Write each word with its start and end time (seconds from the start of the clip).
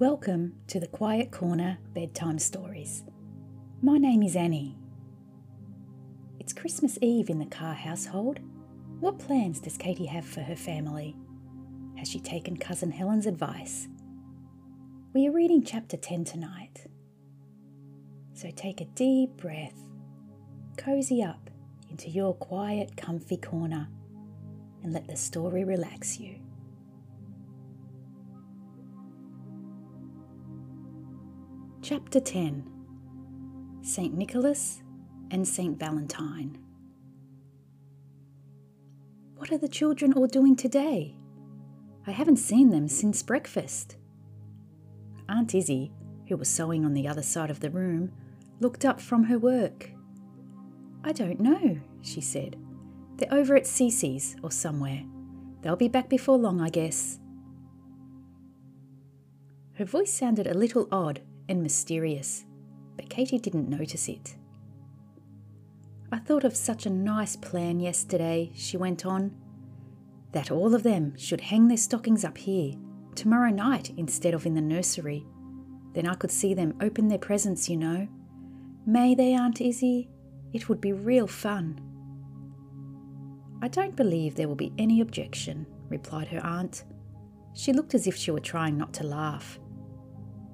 Welcome 0.00 0.54
to 0.68 0.80
the 0.80 0.86
Quiet 0.86 1.30
Corner 1.30 1.76
Bedtime 1.92 2.38
Stories. 2.38 3.02
My 3.82 3.98
name 3.98 4.22
is 4.22 4.34
Annie. 4.34 4.78
It's 6.38 6.54
Christmas 6.54 6.96
Eve 7.02 7.28
in 7.28 7.38
the 7.38 7.44
Carr 7.44 7.74
household. 7.74 8.40
What 9.00 9.18
plans 9.18 9.60
does 9.60 9.76
Katy 9.76 10.06
have 10.06 10.24
for 10.24 10.40
her 10.40 10.56
family? 10.56 11.14
Has 11.98 12.08
she 12.08 12.18
taken 12.18 12.56
Cousin 12.56 12.90
Helen's 12.90 13.26
advice? 13.26 13.88
We 15.12 15.28
are 15.28 15.32
reading 15.32 15.62
chapter 15.62 15.98
10 15.98 16.24
tonight. 16.24 16.86
So 18.32 18.50
take 18.56 18.80
a 18.80 18.86
deep 18.86 19.36
breath, 19.36 19.78
cozy 20.78 21.22
up 21.22 21.50
into 21.90 22.08
your 22.08 22.32
quiet, 22.32 22.96
comfy 22.96 23.36
corner, 23.36 23.86
and 24.82 24.94
let 24.94 25.08
the 25.08 25.16
story 25.16 25.62
relax 25.62 26.18
you. 26.18 26.36
Chapter 31.90 32.20
10 32.20 32.70
St. 33.82 34.14
Nicholas 34.14 34.80
and 35.32 35.44
St. 35.44 35.76
Valentine. 35.76 36.56
What 39.34 39.50
are 39.50 39.58
the 39.58 39.66
children 39.66 40.12
all 40.12 40.28
doing 40.28 40.54
today? 40.54 41.16
I 42.06 42.12
haven't 42.12 42.36
seen 42.36 42.70
them 42.70 42.86
since 42.86 43.24
breakfast. 43.24 43.96
Aunt 45.28 45.52
Izzie, 45.52 45.90
who 46.28 46.36
was 46.36 46.48
sewing 46.48 46.84
on 46.84 46.94
the 46.94 47.08
other 47.08 47.22
side 47.22 47.50
of 47.50 47.58
the 47.58 47.70
room, 47.70 48.12
looked 48.60 48.84
up 48.84 49.00
from 49.00 49.24
her 49.24 49.40
work. 49.40 49.90
I 51.02 51.10
don't 51.10 51.40
know, 51.40 51.80
she 52.02 52.20
said. 52.20 52.54
They're 53.16 53.34
over 53.34 53.56
at 53.56 53.66
Cecy's 53.66 54.36
or 54.44 54.52
somewhere. 54.52 55.02
They'll 55.60 55.74
be 55.74 55.88
back 55.88 56.08
before 56.08 56.38
long, 56.38 56.60
I 56.60 56.68
guess. 56.68 57.18
Her 59.72 59.84
voice 59.84 60.14
sounded 60.14 60.46
a 60.46 60.54
little 60.54 60.86
odd 60.92 61.22
and 61.50 61.62
mysterious, 61.62 62.46
but 62.96 63.10
Katy 63.10 63.38
didn't 63.38 63.68
notice 63.68 64.08
it. 64.08 64.36
I 66.12 66.18
thought 66.18 66.44
of 66.44 66.56
such 66.56 66.86
a 66.86 66.90
nice 66.90 67.36
plan 67.36 67.80
yesterday, 67.80 68.52
she 68.54 68.76
went 68.76 69.04
on, 69.04 69.32
that 70.32 70.50
all 70.50 70.74
of 70.74 70.84
them 70.84 71.16
should 71.16 71.40
hang 71.40 71.68
their 71.68 71.76
stockings 71.76 72.24
up 72.24 72.38
here 72.38 72.74
tomorrow 73.14 73.50
night 73.50 73.90
instead 73.96 74.32
of 74.32 74.46
in 74.46 74.54
the 74.54 74.60
nursery. 74.60 75.26
Then 75.92 76.06
I 76.06 76.14
could 76.14 76.30
see 76.30 76.54
them 76.54 76.74
open 76.80 77.08
their 77.08 77.18
presents, 77.18 77.68
you 77.68 77.76
know. 77.76 78.08
May 78.86 79.14
they, 79.14 79.34
Aunt 79.34 79.60
Izzie? 79.60 80.08
It 80.52 80.68
would 80.68 80.80
be 80.80 80.92
real 80.92 81.26
fun. 81.26 81.80
I 83.60 83.68
don't 83.68 83.96
believe 83.96 84.34
there 84.34 84.48
will 84.48 84.54
be 84.54 84.72
any 84.78 85.00
objection, 85.00 85.66
replied 85.88 86.28
her 86.28 86.44
aunt. 86.46 86.84
She 87.54 87.72
looked 87.72 87.94
as 87.94 88.06
if 88.06 88.16
she 88.16 88.30
were 88.30 88.40
trying 88.40 88.78
not 88.78 88.92
to 88.94 89.04
laugh. 89.04 89.58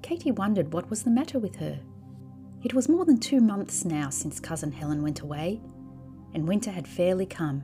Katy 0.07 0.31
wondered 0.31 0.71
what 0.71 0.89
was 0.89 1.03
the 1.03 1.09
matter 1.09 1.37
with 1.37 1.57
her. 1.57 1.81
It 2.63 2.73
was 2.73 2.87
more 2.87 3.03
than 3.03 3.19
two 3.19 3.41
months 3.41 3.83
now 3.83 4.09
since 4.09 4.39
Cousin 4.39 4.71
Helen 4.71 5.01
went 5.01 5.19
away, 5.19 5.59
and 6.33 6.47
winter 6.47 6.71
had 6.71 6.87
fairly 6.87 7.25
come. 7.25 7.61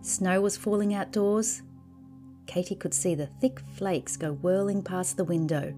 Snow 0.00 0.40
was 0.40 0.56
falling 0.56 0.94
outdoors. 0.94 1.60
Katy 2.46 2.74
could 2.74 2.94
see 2.94 3.14
the 3.14 3.26
thick 3.26 3.60
flakes 3.74 4.16
go 4.16 4.32
whirling 4.32 4.82
past 4.82 5.18
the 5.18 5.24
window, 5.24 5.74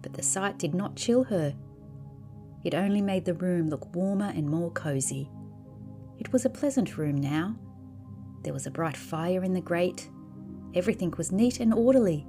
but 0.00 0.12
the 0.12 0.22
sight 0.22 0.60
did 0.60 0.74
not 0.74 0.94
chill 0.94 1.24
her. 1.24 1.56
It 2.62 2.76
only 2.76 3.02
made 3.02 3.24
the 3.24 3.34
room 3.34 3.68
look 3.68 3.92
warmer 3.92 4.32
and 4.32 4.48
more 4.48 4.70
cosy. 4.70 5.28
It 6.20 6.32
was 6.32 6.44
a 6.44 6.50
pleasant 6.50 6.96
room 6.96 7.16
now. 7.16 7.56
There 8.44 8.52
was 8.52 8.68
a 8.68 8.70
bright 8.70 8.96
fire 8.96 9.42
in 9.42 9.54
the 9.54 9.60
grate. 9.60 10.08
Everything 10.72 11.12
was 11.18 11.32
neat 11.32 11.58
and 11.58 11.74
orderly. 11.74 12.28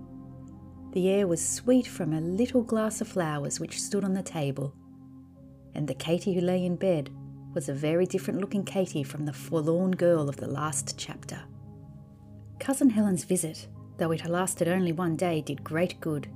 The 0.92 1.10
air 1.10 1.26
was 1.26 1.46
sweet 1.46 1.88
from 1.88 2.14
a 2.14 2.20
little 2.20 2.64
glass 2.64 3.00
of 3.00 3.08
flowers 3.08 3.60
which 3.60 3.82
stood 3.82 4.04
on 4.04 4.14
the 4.14 4.22
table. 4.24 4.74
And 5.74 5.88
the 5.88 5.94
Katy 5.94 6.34
who 6.34 6.42
lay 6.42 6.66
in 6.66 6.76
bed 6.76 7.10
was 7.54 7.70
a 7.70 7.74
very 7.74 8.06
different 8.06 8.42
looking 8.42 8.66
Katy 8.66 9.04
from 9.04 9.26
the 9.26 9.34
forlorn 9.34 9.92
girl 9.92 10.28
of 10.28 10.38
the 10.38 10.50
last 10.50 10.98
chapter. 10.98 11.42
Cousin 12.60 12.90
Helen's 12.90 13.24
visit, 13.24 13.68
though 13.98 14.12
it 14.12 14.26
lasted 14.26 14.68
only 14.68 14.92
one 14.92 15.16
day, 15.16 15.42
did 15.42 15.64
great 15.64 16.00
good. 16.02 16.28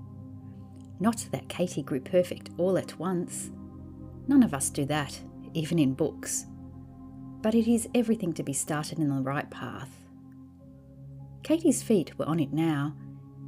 Not 1.00 1.28
that 1.32 1.50
Katy 1.50 1.84
grew 1.84 2.00
perfect 2.00 2.50
all 2.58 2.78
at 2.78 2.98
once. 2.98 3.52
None 4.28 4.42
of 4.42 4.54
us 4.54 4.70
do 4.70 4.86
that, 4.86 5.20
even 5.54 5.80
in 5.80 5.94
books. 5.94 6.46
But 7.42 7.56
it 7.56 7.68
is 7.68 7.90
everything 7.94 8.34
to 8.34 8.44
be 8.44 8.54
started 8.54 9.00
in 9.00 9.10
the 9.10 9.22
right 9.22 9.50
path. 9.50 9.92
Katy's 11.44 11.84
feet 11.84 12.18
were 12.18 12.26
on 12.26 12.40
it 12.40 12.54
now, 12.54 12.96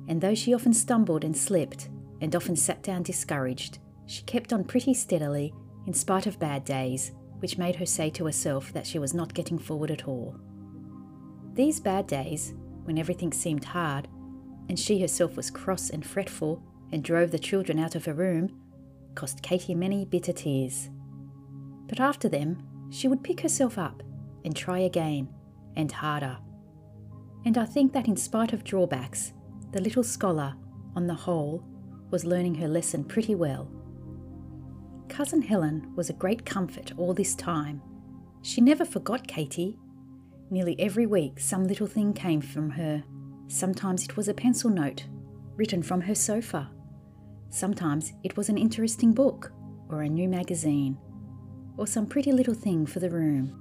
and 0.07 0.21
though 0.21 0.35
she 0.35 0.53
often 0.53 0.73
stumbled 0.73 1.23
and 1.23 1.35
slipped, 1.35 1.89
and 2.21 2.35
often 2.35 2.55
sat 2.55 2.81
down 2.81 3.03
discouraged, 3.03 3.79
she 4.05 4.23
kept 4.23 4.53
on 4.53 4.63
pretty 4.63 4.93
steadily, 4.93 5.53
in 5.85 5.93
spite 5.93 6.25
of 6.25 6.39
bad 6.39 6.63
days, 6.63 7.11
which 7.39 7.57
made 7.57 7.75
her 7.75 7.85
say 7.85 8.09
to 8.09 8.25
herself 8.25 8.73
that 8.73 8.87
she 8.87 8.99
was 8.99 9.13
not 9.13 9.33
getting 9.33 9.59
forward 9.59 9.91
at 9.91 10.07
all. 10.07 10.35
These 11.53 11.79
bad 11.79 12.07
days, 12.07 12.53
when 12.83 12.97
everything 12.97 13.33
seemed 13.33 13.65
hard, 13.65 14.07
and 14.69 14.79
she 14.79 14.99
herself 14.99 15.35
was 15.35 15.51
cross 15.51 15.89
and 15.89 16.05
fretful, 16.05 16.61
and 16.91 17.03
drove 17.03 17.31
the 17.31 17.39
children 17.39 17.79
out 17.79 17.95
of 17.95 18.05
her 18.05 18.13
room, 18.13 18.49
cost 19.15 19.41
Katy 19.41 19.75
many 19.75 20.05
bitter 20.05 20.33
tears. 20.33 20.89
But 21.87 21.99
after 21.99 22.29
them, 22.29 22.63
she 22.89 23.07
would 23.07 23.23
pick 23.23 23.41
herself 23.41 23.77
up 23.77 24.03
and 24.45 24.55
try 24.55 24.79
again, 24.79 25.27
and 25.75 25.91
harder. 25.91 26.37
And 27.45 27.57
I 27.57 27.65
think 27.65 27.93
that 27.93 28.07
in 28.07 28.15
spite 28.15 28.53
of 28.53 28.63
drawbacks, 28.63 29.33
the 29.71 29.81
little 29.81 30.03
scholar, 30.03 30.55
on 30.95 31.07
the 31.07 31.13
whole, 31.13 31.63
was 32.09 32.25
learning 32.25 32.55
her 32.55 32.67
lesson 32.67 33.03
pretty 33.03 33.35
well. 33.35 33.69
Cousin 35.09 35.41
Helen 35.41 35.91
was 35.95 36.09
a 36.09 36.13
great 36.13 36.45
comfort 36.45 36.93
all 36.97 37.13
this 37.13 37.35
time. 37.35 37.81
She 38.41 38.61
never 38.61 38.85
forgot 38.85 39.27
Katy. 39.27 39.77
Nearly 40.49 40.79
every 40.79 41.05
week, 41.05 41.39
some 41.39 41.65
little 41.65 41.87
thing 41.87 42.13
came 42.13 42.41
from 42.41 42.69
her. 42.71 43.03
Sometimes 43.47 44.03
it 44.03 44.15
was 44.15 44.27
a 44.27 44.33
pencil 44.33 44.69
note 44.69 45.05
written 45.55 45.81
from 45.81 46.01
her 46.01 46.15
sofa. 46.15 46.69
Sometimes 47.49 48.13
it 48.23 48.37
was 48.37 48.49
an 48.49 48.57
interesting 48.57 49.13
book 49.13 49.51
or 49.89 50.01
a 50.01 50.09
new 50.09 50.27
magazine 50.27 50.97
or 51.77 51.87
some 51.87 52.05
pretty 52.05 52.31
little 52.31 52.53
thing 52.53 52.85
for 52.85 52.99
the 52.99 53.09
room. 53.09 53.59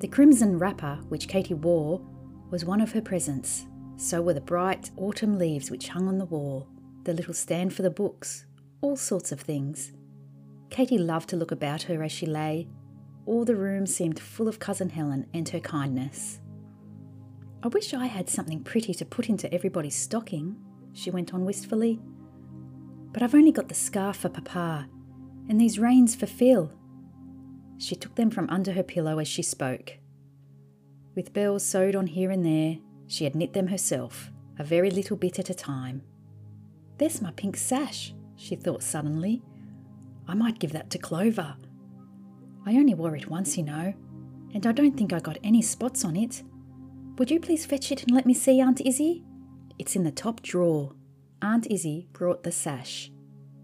The 0.00 0.08
crimson 0.08 0.58
wrapper 0.58 0.96
which 1.08 1.28
Katy 1.28 1.54
wore 1.54 2.00
was 2.50 2.64
one 2.64 2.80
of 2.80 2.92
her 2.92 3.00
presents. 3.00 3.66
So 3.96 4.20
were 4.20 4.34
the 4.34 4.40
bright 4.40 4.90
autumn 4.96 5.38
leaves 5.38 5.70
which 5.70 5.88
hung 5.88 6.08
on 6.08 6.18
the 6.18 6.24
wall, 6.24 6.68
the 7.04 7.12
little 7.12 7.34
stand 7.34 7.72
for 7.72 7.82
the 7.82 7.90
books, 7.90 8.46
all 8.80 8.96
sorts 8.96 9.32
of 9.32 9.40
things. 9.40 9.92
Katy 10.70 10.98
loved 10.98 11.28
to 11.30 11.36
look 11.36 11.52
about 11.52 11.82
her 11.84 12.02
as 12.02 12.10
she 12.10 12.26
lay. 12.26 12.68
All 13.26 13.44
the 13.44 13.56
room 13.56 13.86
seemed 13.86 14.18
full 14.18 14.48
of 14.48 14.58
Cousin 14.58 14.90
Helen 14.90 15.26
and 15.32 15.48
her 15.50 15.60
kindness. 15.60 16.40
I 17.62 17.68
wish 17.68 17.94
I 17.94 18.06
had 18.06 18.28
something 18.28 18.62
pretty 18.62 18.92
to 18.94 19.04
put 19.04 19.28
into 19.28 19.52
everybody's 19.54 19.96
stocking, 19.96 20.56
she 20.92 21.10
went 21.10 21.32
on 21.32 21.44
wistfully. 21.44 22.00
But 23.12 23.22
I've 23.22 23.34
only 23.34 23.52
got 23.52 23.68
the 23.68 23.74
scarf 23.74 24.18
for 24.18 24.28
Papa, 24.28 24.88
and 25.48 25.60
these 25.60 25.78
reins 25.78 26.14
for 26.14 26.26
Phil. 26.26 26.72
She 27.78 27.96
took 27.96 28.16
them 28.16 28.30
from 28.30 28.50
under 28.50 28.72
her 28.72 28.82
pillow 28.82 29.18
as 29.18 29.28
she 29.28 29.42
spoke. 29.42 29.98
With 31.14 31.32
bells 31.32 31.64
sewed 31.64 31.96
on 31.96 32.08
here 32.08 32.30
and 32.30 32.44
there, 32.44 32.78
she 33.06 33.24
had 33.24 33.34
knit 33.34 33.52
them 33.52 33.68
herself, 33.68 34.30
a 34.58 34.64
very 34.64 34.90
little 34.90 35.16
bit 35.16 35.38
at 35.38 35.50
a 35.50 35.54
time. 35.54 36.02
There's 36.98 37.22
my 37.22 37.32
pink 37.32 37.56
sash, 37.56 38.14
she 38.36 38.56
thought 38.56 38.82
suddenly. 38.82 39.42
I 40.26 40.34
might 40.34 40.58
give 40.58 40.72
that 40.72 40.90
to 40.90 40.98
Clover. 40.98 41.56
I 42.66 42.74
only 42.76 42.94
wore 42.94 43.14
it 43.14 43.28
once, 43.28 43.56
you 43.56 43.64
know, 43.64 43.92
and 44.54 44.66
I 44.66 44.72
don't 44.72 44.96
think 44.96 45.12
I 45.12 45.20
got 45.20 45.38
any 45.42 45.60
spots 45.60 46.04
on 46.04 46.16
it. 46.16 46.42
Would 47.18 47.30
you 47.30 47.40
please 47.40 47.66
fetch 47.66 47.92
it 47.92 48.02
and 48.02 48.12
let 48.12 48.26
me 48.26 48.34
see, 48.34 48.60
Aunt 48.60 48.80
Izzie? 48.80 49.24
It's 49.78 49.96
in 49.96 50.04
the 50.04 50.10
top 50.10 50.40
drawer. 50.42 50.94
Aunt 51.42 51.66
Izzie 51.70 52.08
brought 52.12 52.42
the 52.42 52.52
sash. 52.52 53.10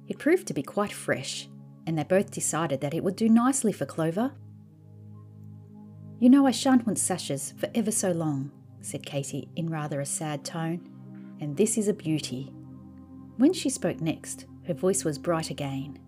It 0.06 0.18
proved 0.18 0.46
to 0.48 0.54
be 0.54 0.62
quite 0.62 0.92
fresh, 0.92 1.48
and 1.86 1.96
they 1.96 2.04
both 2.04 2.30
decided 2.30 2.80
that 2.80 2.94
it 2.94 3.02
would 3.02 3.16
do 3.16 3.28
nicely 3.28 3.72
for 3.72 3.86
Clover. 3.86 4.32
You 6.18 6.28
know, 6.28 6.46
I 6.46 6.50
shan't 6.50 6.86
want 6.86 6.98
sashes 6.98 7.54
for 7.56 7.70
ever 7.74 7.90
so 7.90 8.10
long, 8.10 8.50
said 8.80 9.04
Katy 9.04 9.48
in 9.56 9.70
rather 9.70 10.00
a 10.00 10.06
sad 10.06 10.44
tone, 10.44 10.88
and 11.40 11.56
this 11.56 11.78
is 11.78 11.88
a 11.88 11.94
beauty. 11.94 12.52
When 13.36 13.52
she 13.52 13.70
spoke 13.70 14.00
next, 14.00 14.46
her 14.66 14.74
voice 14.74 15.04
was 15.04 15.18
bright 15.18 15.50
again. 15.50 15.98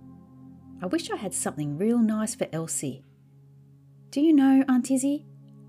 I 0.83 0.87
wish 0.87 1.11
I 1.11 1.17
had 1.17 1.35
something 1.35 1.79
real 1.79 1.99
nice 1.99 2.35
for 2.35 2.49
Elsie. 2.53 3.05
Do 4.11 4.21
you 4.21 4.33
know, 4.33 4.65
Aunt 4.69 4.91
Izzie? 4.91 5.25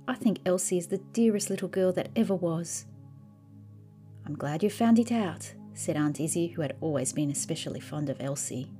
I 0.07 0.15
think 0.15 0.39
Elsie 0.45 0.77
is 0.77 0.87
the 0.87 0.97
dearest 0.97 1.49
little 1.49 1.69
girl 1.69 1.93
that 1.93 2.09
ever 2.15 2.35
was. 2.35 2.85
I'm 4.25 4.35
glad 4.35 4.63
you 4.63 4.69
found 4.69 4.99
it 4.99 5.11
out, 5.11 5.53
said 5.73 5.95
Aunt 5.95 6.19
Izzie, 6.19 6.47
who 6.47 6.61
had 6.61 6.75
always 6.81 7.13
been 7.13 7.29
especially 7.29 7.79
fond 7.79 8.09
of 8.09 8.19
Elsie. 8.19 8.71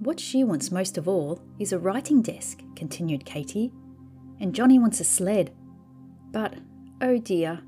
What 0.00 0.18
she 0.18 0.44
wants 0.44 0.72
most 0.72 0.96
of 0.96 1.06
all 1.06 1.40
is 1.58 1.72
a 1.72 1.78
writing 1.78 2.22
desk, 2.22 2.62
continued 2.74 3.24
Katy, 3.24 3.72
and 4.40 4.54
Johnnie 4.54 4.78
wants 4.78 5.00
a 5.00 5.04
sled. 5.04 5.52
But, 6.32 6.54
oh 7.00 7.18
dear, 7.18 7.60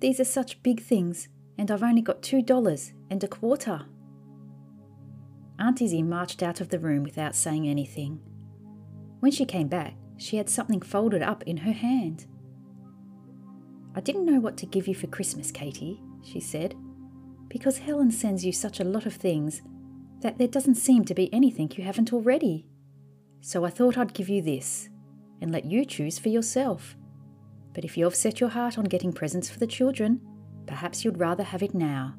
these 0.00 0.18
are 0.20 0.24
such 0.24 0.62
big 0.62 0.82
things, 0.82 1.28
and 1.58 1.70
I've 1.70 1.82
only 1.82 2.02
got 2.02 2.22
two 2.22 2.42
dollars, 2.42 2.92
and 3.10 3.22
a 3.22 3.28
quarter. 3.28 3.86
Aunt 5.58 5.82
Izzie 5.82 6.02
marched 6.02 6.42
out 6.42 6.60
of 6.60 6.70
the 6.70 6.78
room 6.78 7.02
without 7.02 7.34
saying 7.34 7.68
anything. 7.68 8.20
When 9.20 9.30
she 9.30 9.44
came 9.44 9.68
back, 9.68 9.94
she 10.16 10.38
had 10.38 10.48
something 10.48 10.80
folded 10.80 11.22
up 11.22 11.42
in 11.44 11.58
her 11.58 11.72
hand. 11.72 12.26
I 13.94 14.00
didn't 14.00 14.24
know 14.24 14.40
what 14.40 14.56
to 14.58 14.66
give 14.66 14.88
you 14.88 14.94
for 14.94 15.06
Christmas, 15.08 15.50
Katy, 15.50 16.00
she 16.22 16.40
said, 16.40 16.74
because 17.48 17.78
Helen 17.78 18.10
sends 18.10 18.44
you 18.44 18.52
such 18.52 18.80
a 18.80 18.84
lot 18.84 19.04
of 19.04 19.14
things 19.14 19.62
that 20.20 20.38
there 20.38 20.48
doesn't 20.48 20.76
seem 20.76 21.04
to 21.04 21.14
be 21.14 21.32
anything 21.32 21.70
you 21.76 21.84
haven't 21.84 22.12
already. 22.12 22.66
So 23.40 23.64
I 23.64 23.70
thought 23.70 23.98
I'd 23.98 24.14
give 24.14 24.28
you 24.28 24.42
this 24.42 24.88
and 25.40 25.50
let 25.50 25.64
you 25.64 25.84
choose 25.84 26.18
for 26.18 26.28
yourself. 26.28 26.96
But 27.72 27.84
if 27.84 27.96
you've 27.96 28.14
set 28.14 28.40
your 28.40 28.50
heart 28.50 28.78
on 28.78 28.84
getting 28.84 29.12
presents 29.12 29.48
for 29.48 29.58
the 29.58 29.66
children, 29.66 30.20
perhaps 30.66 31.04
you'd 31.04 31.18
rather 31.18 31.44
have 31.44 31.62
it 31.62 31.74
now. 31.74 32.14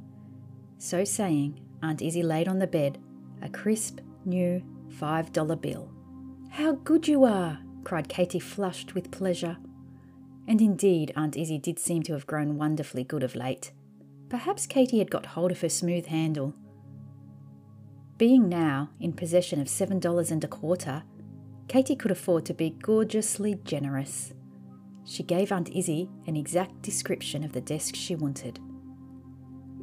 So 0.78 1.04
saying, 1.04 1.60
Aunt 1.84 2.02
Izzie 2.02 2.24
laid 2.24 2.48
on 2.48 2.60
the 2.60 2.68
bed 2.68 2.98
a 3.42 3.50
crisp, 3.50 4.00
new 4.26 4.62
$5 5.00 5.62
bill. 5.62 5.92
How 6.50 6.74
good 6.74 7.08
you 7.08 7.24
are! 7.24 7.60
cried 7.84 8.08
Katy, 8.08 8.40
flushed 8.40 8.94
with 8.94 9.12
pleasure. 9.12 9.58
And 10.48 10.62
indeed, 10.62 11.12
Aunt 11.16 11.36
Izzie 11.36 11.58
did 11.58 11.80
seem 11.80 12.04
to 12.04 12.14
have 12.14 12.28
grown 12.28 12.58
wonderfully 12.58 13.04
good 13.04 13.24
of 13.24 13.36
late. 13.36 13.72
Perhaps 14.30 14.68
Katy 14.68 15.00
had 15.00 15.10
got 15.12 15.28
hold 15.28 15.52
of 15.52 15.62
her 15.62 15.70
smooth 15.70 16.06
handle. 16.06 16.54
Being 18.18 18.48
now 18.48 18.90
in 19.00 19.14
possession 19.14 19.60
of 19.60 19.68
seven 19.68 20.00
dollars 20.00 20.30
and 20.30 20.44
a 20.44 20.48
quarter, 20.48 21.04
Katy 21.68 21.96
could 21.96 22.12
afford 22.12 22.46
to 22.46 22.54
be 22.54 22.70
gorgeously 22.70 23.60
generous. 23.64 24.34
She 25.06 25.24
gave 25.24 25.52
Aunt 25.52 25.70
Izzie 25.70 26.10
an 26.28 26.36
exact 26.36 26.82
description 26.82 27.44
of 27.44 27.54
the 27.54 27.62
desk 27.62 27.96
she 27.96 28.16
wanted. 28.16 28.60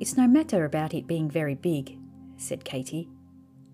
It's 0.00 0.17
no 0.17 0.29
matter 0.29 0.65
about 0.65 0.94
it 0.94 1.06
being 1.06 1.29
very 1.29 1.55
big, 1.55 1.99
said 2.37 2.65
Katy, 2.65 3.09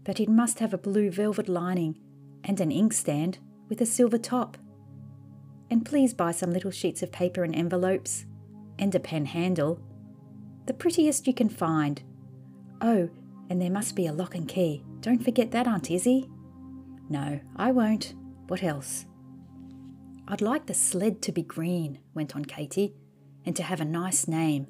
but 0.05 0.21
it 0.21 0.29
must 0.29 0.59
have 0.59 0.73
a 0.73 0.79
blue 0.79 1.11
velvet 1.11 1.49
lining 1.49 1.99
and 2.45 2.61
an 2.61 2.71
inkstand 2.71 3.39
with 3.69 3.81
a 3.81 3.87
silver 3.87 4.19
top. 4.19 4.57
And 5.71 5.85
please 5.85 6.15
buy 6.15 6.33
some 6.33 6.53
little 6.53 6.71
sheets 6.71 7.03
of 7.03 7.13
paper 7.13 7.45
and 7.45 7.55
envelopes, 7.55 8.27
and 8.79 8.95
a 8.95 9.01
pen 9.01 9.27
handle. 9.27 9.81
The 10.67 10.75
prettiest 10.75 11.27
you 11.27 11.35
can 11.35 11.49
find. 11.49 12.03
Oh, 12.81 13.09
and 13.51 13.61
there 13.61 13.71
must 13.71 13.97
be 13.97 14.07
a 14.07 14.13
lock 14.13 14.35
and 14.35 14.49
key. 14.49 14.83
Don't 15.01 15.23
forget 15.23 15.51
that, 15.53 15.67
Aunt 15.67 15.91
Izzie. 15.91 16.29
No, 17.09 17.41
I 17.57 17.71
won't. 17.71 18.15
What 18.49 18.63
else? 18.63 19.07
I'd 20.27 20.41
like 20.41 20.67
the 20.67 20.75
sled 20.75 21.21
to 21.23 21.33
be 21.33 21.43
green, 21.43 21.99
went 22.15 22.35
on 22.35 22.45
Katy, 22.45 22.95
and 23.45 23.55
to 23.57 23.63
have 23.63 23.81
a 23.81 23.85
nice 23.85 24.27
name. 24.27 24.67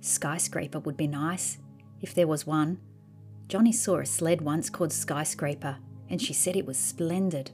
Skyscraper 0.00 0.78
would 0.80 0.96
be 0.96 1.08
nice, 1.08 1.58
if 2.00 2.14
there 2.14 2.26
was 2.26 2.46
one. 2.46 2.78
Johnnie 3.48 3.72
saw 3.72 3.98
a 3.98 4.06
sled 4.06 4.40
once 4.40 4.70
called 4.70 4.92
Skyscraper, 4.92 5.78
and 6.08 6.22
she 6.22 6.32
said 6.32 6.56
it 6.56 6.66
was 6.66 6.78
splendid. 6.78 7.50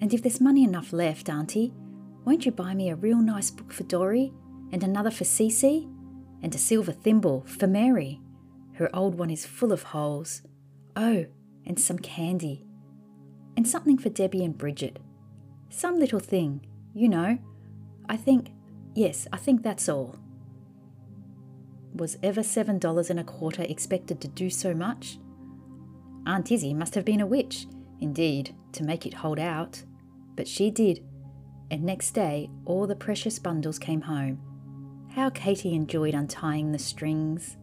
And 0.00 0.14
if 0.14 0.22
there's 0.22 0.40
money 0.40 0.64
enough 0.64 0.92
left, 0.92 1.28
Auntie, 1.28 1.74
won't 2.24 2.46
you 2.46 2.52
buy 2.52 2.74
me 2.74 2.90
a 2.90 2.96
real 2.96 3.20
nice 3.20 3.50
book 3.50 3.72
for 3.72 3.84
Dorry, 3.84 4.32
and 4.72 4.82
another 4.82 5.10
for 5.10 5.24
Cecy, 5.24 5.88
and 6.42 6.54
a 6.54 6.58
silver 6.58 6.92
thimble 6.92 7.44
for 7.46 7.66
Mary? 7.66 8.20
Her 8.74 8.94
old 8.94 9.16
one 9.16 9.30
is 9.30 9.46
full 9.46 9.72
of 9.72 9.82
holes. 9.82 10.42
Oh, 10.94 11.26
and 11.66 11.80
some 11.80 11.98
candy 11.98 12.64
and 13.56 13.66
something 13.66 13.98
for 13.98 14.08
Debbie 14.08 14.44
and 14.44 14.56
Bridget. 14.56 14.98
Some 15.76 15.98
little 15.98 16.20
thing, 16.20 16.64
you 16.94 17.08
know. 17.08 17.36
I 18.08 18.16
think, 18.16 18.52
yes, 18.94 19.26
I 19.32 19.38
think 19.38 19.64
that's 19.64 19.88
all. 19.88 20.14
Was 21.96 22.16
ever 22.22 22.44
seven 22.44 22.78
dollars 22.78 23.10
and 23.10 23.18
a 23.18 23.24
quarter 23.24 23.62
expected 23.62 24.20
to 24.20 24.28
do 24.28 24.50
so 24.50 24.72
much? 24.72 25.18
Aunt 26.26 26.52
Izzie 26.52 26.74
must 26.74 26.94
have 26.94 27.04
been 27.04 27.20
a 27.20 27.26
witch, 27.26 27.66
indeed, 28.00 28.54
to 28.70 28.84
make 28.84 29.04
it 29.04 29.14
hold 29.14 29.40
out. 29.40 29.82
But 30.36 30.46
she 30.46 30.70
did, 30.70 31.04
and 31.72 31.82
next 31.82 32.12
day 32.12 32.50
all 32.64 32.86
the 32.86 32.94
precious 32.94 33.40
bundles 33.40 33.80
came 33.80 34.02
home. 34.02 34.40
How 35.10 35.28
Katy 35.30 35.74
enjoyed 35.74 36.14
untying 36.14 36.70
the 36.70 36.78
strings. 36.78 37.56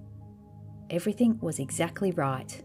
Everything 0.90 1.40
was 1.40 1.60
exactly 1.60 2.12
right. 2.12 2.62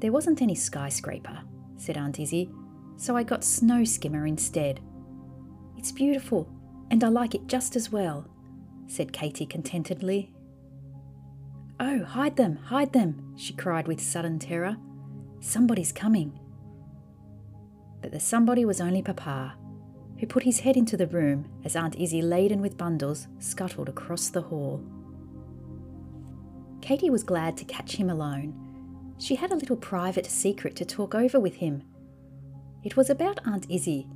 There 0.00 0.12
wasn't 0.12 0.40
any 0.40 0.54
skyscraper, 0.54 1.42
said 1.76 1.98
Aunt 1.98 2.18
Izzie, 2.18 2.50
so 2.96 3.16
I 3.16 3.22
got 3.22 3.44
Snow 3.44 3.84
Skimmer 3.84 4.26
instead. 4.26 4.80
It's 5.76 5.92
beautiful, 5.92 6.48
and 6.90 7.02
I 7.02 7.08
like 7.08 7.34
it 7.34 7.46
just 7.46 7.76
as 7.76 7.90
well, 7.90 8.28
said 8.86 9.12
Katy 9.12 9.46
contentedly. 9.46 10.32
Oh, 11.80 12.04
hide 12.04 12.36
them, 12.36 12.56
hide 12.56 12.92
them, 12.92 13.34
she 13.36 13.52
cried 13.52 13.88
with 13.88 14.00
sudden 14.00 14.38
terror. 14.38 14.76
Somebody's 15.40 15.92
coming. 15.92 16.38
But 18.00 18.12
the 18.12 18.20
somebody 18.20 18.64
was 18.64 18.80
only 18.80 19.02
Papa, 19.02 19.54
who 20.18 20.26
put 20.26 20.44
his 20.44 20.60
head 20.60 20.76
into 20.76 20.96
the 20.96 21.06
room 21.06 21.50
as 21.64 21.76
Aunt 21.76 21.96
Izzie, 21.96 22.22
laden 22.22 22.60
with 22.60 22.78
bundles, 22.78 23.26
scuttled 23.38 23.88
across 23.88 24.28
the 24.28 24.42
hall. 24.42 24.84
Katy 26.80 27.10
was 27.10 27.22
glad 27.22 27.56
to 27.56 27.64
catch 27.64 27.96
him 27.96 28.10
alone 28.10 28.64
she 29.18 29.36
had 29.36 29.52
a 29.52 29.56
little 29.56 29.76
private 29.76 30.26
secret 30.26 30.76
to 30.76 30.84
talk 30.84 31.14
over 31.14 31.38
with 31.38 31.56
him. 31.56 31.82
It 32.84 32.96
was 32.96 33.08
about 33.08 33.40
Aunt 33.46 33.66
Izzie, 33.70 34.06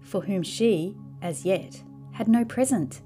for 0.00 0.20
whom 0.20 0.42
she, 0.42 0.94
as 1.22 1.44
yet, 1.44 1.82
had 2.12 2.28
no 2.28 2.44
present. 2.44 3.00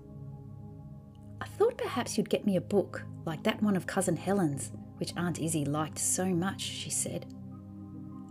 I 1.40 1.46
thought 1.46 1.78
perhaps 1.78 2.18
you'd 2.18 2.28
get 2.28 2.44
me 2.44 2.56
a 2.56 2.60
book 2.60 3.04
like 3.24 3.42
that 3.44 3.62
one 3.62 3.76
of 3.76 3.86
Cousin 3.86 4.16
Helen's, 4.16 4.72
which 4.98 5.12
Aunt 5.16 5.38
Izzie 5.38 5.64
liked 5.64 5.98
so 5.98 6.26
much, 6.26 6.60
she 6.60 6.90
said. 6.90 7.26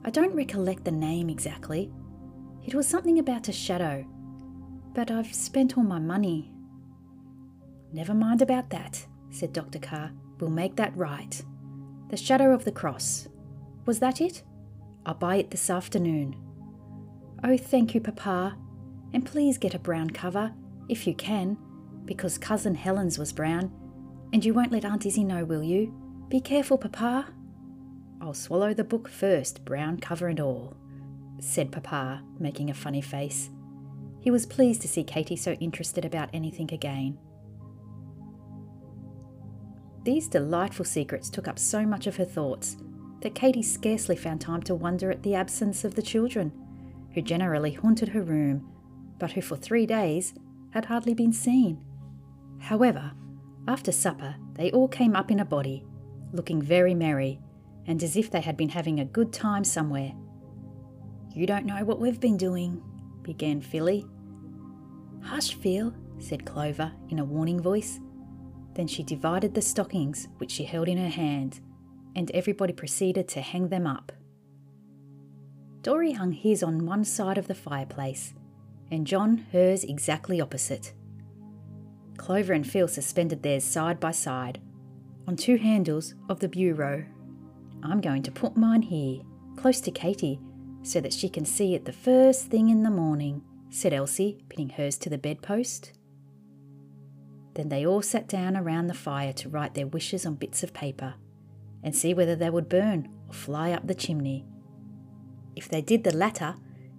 I 0.03 0.09
don't 0.09 0.35
recollect 0.35 0.83
the 0.83 0.91
name 0.91 1.29
exactly. 1.29 1.91
It 2.65 2.75
was 2.75 2.88
something 2.88 3.19
about 3.19 3.47
a 3.47 3.53
shadow, 3.53 4.05
but 4.93 5.11
I've 5.11 5.33
spent 5.33 5.77
all 5.77 5.83
my 5.83 5.99
money. 5.99 6.51
Never 7.93 8.13
mind 8.13 8.41
about 8.41 8.69
that, 8.71 9.05
said 9.29 9.53
Dr. 9.53 9.79
Carr. 9.79 10.11
We'll 10.39 10.49
make 10.49 10.75
that 10.75 10.95
right. 10.97 11.41
The 12.09 12.17
Shadow 12.17 12.53
of 12.53 12.65
the 12.65 12.71
Cross. 12.71 13.29
Was 13.85 13.99
that 13.99 14.19
it? 14.19 14.43
I'll 15.05 15.13
buy 15.13 15.38
it 15.38 15.51
this 15.51 15.69
afternoon. 15.69 16.35
Oh, 17.43 17.57
thank 17.57 17.95
you, 17.95 18.01
Papa. 18.01 18.55
And 19.13 19.25
please 19.25 19.57
get 19.57 19.73
a 19.73 19.79
brown 19.79 20.11
cover, 20.11 20.53
if 20.88 21.07
you 21.07 21.13
can, 21.15 21.57
because 22.05 22.38
Cousin 22.38 22.75
Helen's 22.75 23.17
was 23.17 23.33
brown. 23.33 23.71
And 24.31 24.45
you 24.45 24.53
won't 24.53 24.71
let 24.71 24.86
Aunt 24.86 25.05
Izzie 25.05 25.24
know, 25.24 25.43
will 25.43 25.63
you? 25.63 25.93
Be 26.29 26.39
careful, 26.39 26.77
Papa. 26.77 27.27
I'll 28.21 28.33
swallow 28.33 28.74
the 28.74 28.83
book 28.83 29.10
first, 29.10 29.65
brown 29.65 29.98
cover 29.98 30.27
and 30.27 30.39
all, 30.39 30.77
said 31.39 31.71
Papa, 31.71 32.21
making 32.39 32.69
a 32.69 32.75
funny 32.75 33.01
face. 33.01 33.50
He 34.21 34.29
was 34.29 34.45
pleased 34.45 34.83
to 34.83 34.88
see 34.88 35.03
Katy 35.03 35.36
so 35.36 35.53
interested 35.53 36.05
about 36.05 36.29
anything 36.31 36.71
again. 36.71 37.17
These 40.03 40.27
delightful 40.27 40.86
secrets 40.86 41.29
took 41.29 41.48
up 41.48 41.57
so 41.57 41.86
much 41.86 42.05
of 42.05 42.15
her 42.17 42.25
thoughts 42.25 42.77
that 43.21 43.36
Katy 43.36 43.63
scarcely 43.63 44.15
found 44.15 44.41
time 44.41 44.62
to 44.63 44.75
wonder 44.75 45.12
at 45.12 45.24
the 45.24 45.36
absence 45.36 45.83
of 45.83 45.95
the 45.95 46.01
children, 46.01 46.51
who 47.13 47.22
generally 47.22 47.74
haunted 47.74 48.10
her 48.10 48.22
room, 48.22 48.68
but 49.20 49.32
who 49.32 49.41
for 49.41 49.56
three 49.56 49.86
days 49.86 50.34
had 50.72 50.86
hardly 50.86 51.13
been 51.13 51.34
seen. 51.34 51.84
However, 52.60 53.12
after 53.68 53.91
supper, 53.91 54.36
they 54.53 54.72
all 54.72 54.88
came 54.88 55.15
up 55.15 55.32
in 55.32 55.39
a 55.39 55.46
body, 55.46 55.86
looking 56.32 56.62
very 56.62 56.94
merry, 56.94 57.39
and 57.86 58.01
as 58.03 58.15
if 58.15 58.32
they 58.32 58.41
had 58.41 58.58
been 58.58 58.70
having 58.70 59.00
a 59.00 59.06
good 59.06 59.34
time 59.34 59.63
somewhere. 59.63 60.13
You 61.34 61.46
don't 61.46 61.65
know 61.65 61.84
what 61.84 62.00
we've 62.00 62.20
been 62.20 62.38
doing, 62.38 62.82
began 63.22 63.62
Philly. 63.62 64.06
Hush, 65.24 65.56
Phil, 65.56 65.94
said 66.20 66.46
Clover 66.46 66.91
in 67.10 67.20
a 67.20 67.25
warning 67.25 67.62
voice. 67.62 68.00
Then 68.74 68.88
she 68.88 69.03
divided 69.03 69.53
the 69.53 69.62
stockings 69.62 70.27
which 70.38 70.51
she 70.51 70.63
held 70.63 70.88
in 70.88 70.98
her 70.98 71.10
hand, 71.10 71.60
and 72.15 72.32
everybody 72.32 72.74
proceeded 72.74 73.27
to 73.30 73.41
hang 73.41 73.70
them 73.70 73.86
up. 73.86 74.12
Dorry 75.81 76.11
hung 76.11 76.31
his 76.31 76.61
on 76.61 76.85
one 76.85 77.03
side 77.03 77.38
of 77.38 77.47
the 77.47 77.55
fireplace, 77.55 78.33
and 78.91 79.07
John 79.07 79.45
hers 79.51 79.83
exactly 79.83 80.39
opposite. 80.39 80.93
Clover 82.17 82.53
and 82.53 82.69
Phil 82.69 82.88
suspended 82.88 83.41
theirs 83.41 83.63
side 83.63 84.00
by 84.00 84.11
side 84.11 84.59
on 85.27 85.35
two 85.35 85.57
handles 85.57 86.13
of 86.29 86.39
the 86.39 86.50
bureau. 86.50 87.05
I'm 87.83 88.01
going 88.01 88.21
to 88.23 88.31
put 88.31 88.57
mine 88.57 88.83
here, 88.83 89.21
close 89.55 89.81
to 89.81 89.91
Katy, 89.91 90.39
so 90.83 91.00
that 91.01 91.13
she 91.13 91.29
can 91.29 91.45
see 91.45 91.73
it 91.73 91.85
the 91.85 91.93
first 91.93 92.47
thing 92.47 92.69
in 92.69 92.83
the 92.83 92.91
morning, 92.91 93.41
said 93.69 93.93
Elsie, 93.93 94.43
pinning 94.50 94.69
hers 94.69 94.97
to 94.97 95.09
the 95.09 95.17
bedpost. 95.17 95.93
Then 97.55 97.69
they 97.69 97.85
all 97.85 98.01
sat 98.01 98.27
down 98.27 98.55
around 98.55 98.88
the 98.88 98.93
fire 98.93 99.33
to 99.33 99.50
write 99.50 99.73
their 99.73 99.88
wishes 99.88 100.25
on 100.25 100.35
bits 100.35 100.63
of 100.63 100.73
paper 100.73 101.15
and 101.83 101.95
see 101.95 102.13
whether 102.13 102.35
they 102.35 102.50
would 102.50 102.69
burn 102.69 103.09
or 103.27 103.33
fly 103.33 103.71
up 103.71 103.88
the 103.88 103.95
chimney. 103.95 104.45
If 105.55 105.70
they 105.70 105.81
did 105.81 106.03
the 106.03 106.15
latter, 106.15 106.55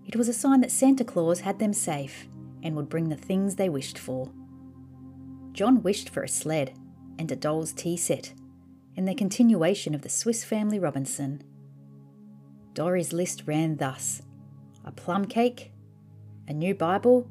it 0.06 0.16
was 0.16 0.28
a 0.28 0.32
sign 0.32 0.61
that 0.61 0.71
Santa 0.71 1.04
Claus 1.04 1.40
had 1.40 1.59
them 1.59 1.73
safe 1.73 2.26
and 2.62 2.76
would 2.76 2.88
bring 2.88 3.09
the 3.09 3.16
things 3.16 3.56
they 3.56 3.68
wished 3.68 3.99
for. 3.99 4.30
John 5.52 5.82
wished 5.82 6.09
for 6.09 6.23
a 6.23 6.28
sled 6.28 6.73
and 7.18 7.30
a 7.30 7.37
doll's 7.37 7.73
tea 7.73 7.97
set, 7.97 8.32
and 8.97 9.06
the 9.06 9.14
continuation 9.14 9.94
of 9.94 10.02
the 10.02 10.09
Swiss 10.09 10.44
Family 10.44 10.78
Robinson. 10.78 11.42
Dorry's 12.75 13.12
list 13.12 13.42
ran 13.47 13.76
thus 13.76 14.23
a 14.85 14.90
plum 14.90 15.26
cake, 15.26 15.71
a 16.49 16.52
new 16.52 16.75
Bible, 16.75 17.30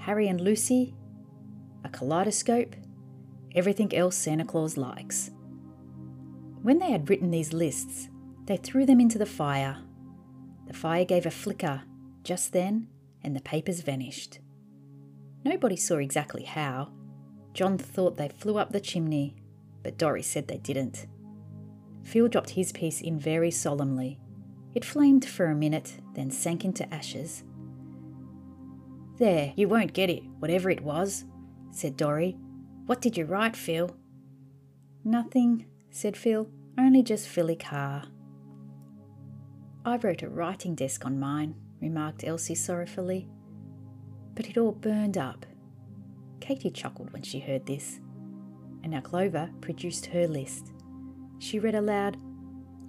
Harry 0.00 0.28
and 0.28 0.40
Lucy, 0.40 0.94
a 1.82 1.88
kaleidoscope, 1.88 2.74
everything 3.54 3.94
else 3.94 4.16
Santa 4.16 4.44
Claus 4.44 4.76
likes. 4.76 5.30
When 6.62 6.78
they 6.78 6.90
had 6.90 7.08
written 7.08 7.30
these 7.30 7.52
lists, 7.52 8.08
they 8.46 8.56
threw 8.56 8.84
them 8.84 9.00
into 9.00 9.18
the 9.18 9.26
fire. 9.26 9.78
The 10.74 10.80
fire 10.80 11.04
gave 11.04 11.24
a 11.24 11.30
flicker 11.30 11.82
just 12.24 12.52
then, 12.52 12.88
and 13.22 13.36
the 13.36 13.40
papers 13.40 13.80
vanished. 13.80 14.40
Nobody 15.44 15.76
saw 15.76 15.98
exactly 15.98 16.42
how. 16.42 16.90
John 17.52 17.78
thought 17.78 18.16
they 18.16 18.28
flew 18.28 18.58
up 18.58 18.72
the 18.72 18.80
chimney, 18.80 19.36
but 19.84 19.98
Dorry 19.98 20.22
said 20.22 20.48
they 20.48 20.58
didn't. 20.58 21.06
Phil 22.02 22.26
dropped 22.26 22.50
his 22.50 22.72
piece 22.72 23.00
in 23.00 23.20
very 23.20 23.52
solemnly. 23.52 24.18
It 24.74 24.84
flamed 24.84 25.24
for 25.24 25.46
a 25.46 25.54
minute, 25.54 25.98
then 26.14 26.32
sank 26.32 26.64
into 26.64 26.92
ashes. 26.92 27.44
There, 29.18 29.52
you 29.54 29.68
won't 29.68 29.92
get 29.92 30.10
it, 30.10 30.24
whatever 30.40 30.70
it 30.70 30.82
was, 30.82 31.24
said 31.70 31.96
Dorry. 31.96 32.36
What 32.86 33.00
did 33.00 33.16
you 33.16 33.26
write, 33.26 33.54
Phil? 33.54 33.96
Nothing, 35.04 35.66
said 35.92 36.16
Phil, 36.16 36.50
only 36.76 37.04
just 37.04 37.28
Philly 37.28 37.54
Carr. 37.54 38.08
I 39.84 39.98
wrote 39.98 40.22
a 40.22 40.28
writing 40.28 40.74
desk 40.74 41.04
on 41.04 41.20
mine, 41.20 41.54
remarked 41.80 42.24
Elsie 42.24 42.54
sorrowfully. 42.54 43.28
But 44.34 44.48
it 44.48 44.56
all 44.56 44.72
burned 44.72 45.18
up. 45.18 45.44
Katy 46.40 46.70
chuckled 46.70 47.12
when 47.12 47.22
she 47.22 47.38
heard 47.38 47.66
this, 47.66 48.00
and 48.82 48.92
now 48.92 49.00
Clover 49.00 49.50
produced 49.60 50.06
her 50.06 50.26
list. 50.26 50.72
She 51.38 51.58
read 51.58 51.74
aloud 51.74 52.16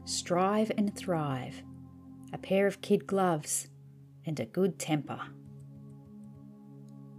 Strive 0.06 0.72
and 0.78 0.96
thrive, 0.96 1.64
a 2.32 2.38
pair 2.38 2.68
of 2.68 2.82
kid 2.82 3.08
gloves, 3.08 3.68
and 4.26 4.40
a 4.40 4.46
good 4.46 4.78
temper. 4.78 5.20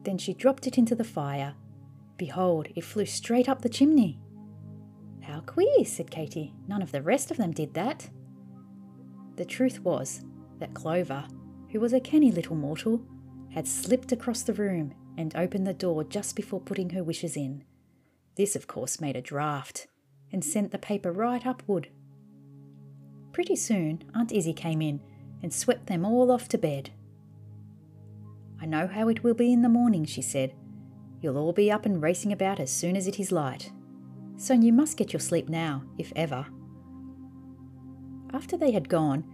Then 0.05 0.19
she 0.19 0.35
dropped 0.35 0.67
it 0.67 0.79
into 0.79 0.95
the 0.95 1.05
fire. 1.05 1.55
Behold, 2.17 2.69
it 2.75 2.85
flew 2.85 3.07
straight 3.07 3.49
up 3.49 3.63
the 3.63 3.69
chimney. 3.69 4.21
How 5.21 5.41
queer, 5.41 5.85
said 5.85 6.11
Katy. 6.11 6.55
None 6.69 6.81
of 6.81 6.93
the 6.93 7.03
rest 7.03 7.31
of 7.31 7.37
them 7.37 7.51
did 7.51 7.75
that. 7.75 8.09
The 9.37 9.45
truth 9.45 9.81
was 9.81 10.23
that 10.59 10.75
Clover, 10.75 11.25
who 11.71 11.81
was 11.81 11.93
a 11.93 12.01
canny 12.01 12.33
little 12.33 12.57
mortal, 12.57 13.03
had 13.53 13.69
slipped 13.69 14.13
across 14.13 14.43
the 14.43 14.55
room 14.55 14.95
and 15.19 15.35
opened 15.37 15.67
the 15.67 15.75
door 15.75 16.05
just 16.05 16.37
before 16.37 16.61
putting 16.61 16.91
her 16.91 17.03
wishes 17.03 17.37
in. 17.37 17.65
This, 18.37 18.57
of 18.57 18.67
course, 18.67 19.01
made 19.01 19.17
a 19.17 19.23
draft 19.23 19.87
and 20.33 20.45
sent 20.45 20.73
the 20.73 20.79
paper 20.79 21.13
right 21.13 21.47
upward. 21.47 21.89
Pretty 23.33 23.57
soon, 23.57 24.03
Aunt 24.15 24.33
Izzie 24.33 24.53
came 24.53 24.83
in 24.83 25.01
and 25.43 25.53
swept 25.53 25.87
them 25.87 26.05
all 26.05 26.31
off 26.31 26.49
to 26.49 26.59
bed. 26.59 26.91
I 28.61 28.67
know 28.67 28.87
how 28.87 29.09
it 29.09 29.23
will 29.23 29.35
be 29.35 29.53
in 29.53 29.63
the 29.63 29.69
morning, 29.69 30.07
she 30.07 30.23
said. 30.23 30.55
You'll 31.21 31.39
all 31.39 31.53
be 31.53 31.71
up 31.71 31.85
and 31.85 32.03
racing 32.03 32.33
about 32.33 32.61
as 32.61 32.71
soon 32.71 32.97
as 32.97 33.07
it 33.07 33.21
is 33.21 33.33
light. 33.33 33.71
So 34.39 34.55
you 34.55 34.73
must 34.73 34.97
get 34.97 35.13
your 35.13 35.21
sleep 35.21 35.49
now, 35.49 35.83
if 35.99 36.13
ever. 36.17 36.47
After 38.33 38.57
they 38.57 38.73
had 38.73 38.89
gone, 38.89 39.25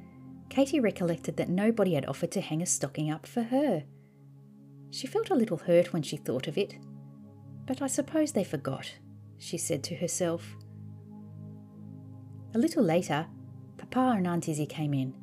Katy 0.48 0.80
recollected 0.80 1.36
that 1.36 1.48
nobody 1.48 1.94
had 1.94 2.06
offered 2.06 2.30
to 2.32 2.40
hang 2.40 2.62
a 2.62 2.66
stocking 2.66 3.10
up 3.10 3.26
for 3.26 3.42
her. 3.42 3.84
She 4.90 5.06
felt 5.06 5.30
a 5.30 5.34
little 5.34 5.56
hurt 5.56 5.92
when 5.92 6.02
she 6.02 6.16
thought 6.16 6.46
of 6.46 6.58
it. 6.58 6.76
But 7.66 7.80
I 7.80 7.86
suppose 7.86 8.32
they 8.32 8.44
forgot, 8.44 8.92
she 9.38 9.56
said 9.56 9.82
to 9.84 9.94
herself. 9.94 10.56
A 12.54 12.58
little 12.58 12.82
later, 12.82 13.26
Papa 13.78 14.14
and 14.16 14.26
Aunt 14.26 14.48
Izzie 14.48 14.66
came 14.66 14.92
in, 14.92 15.14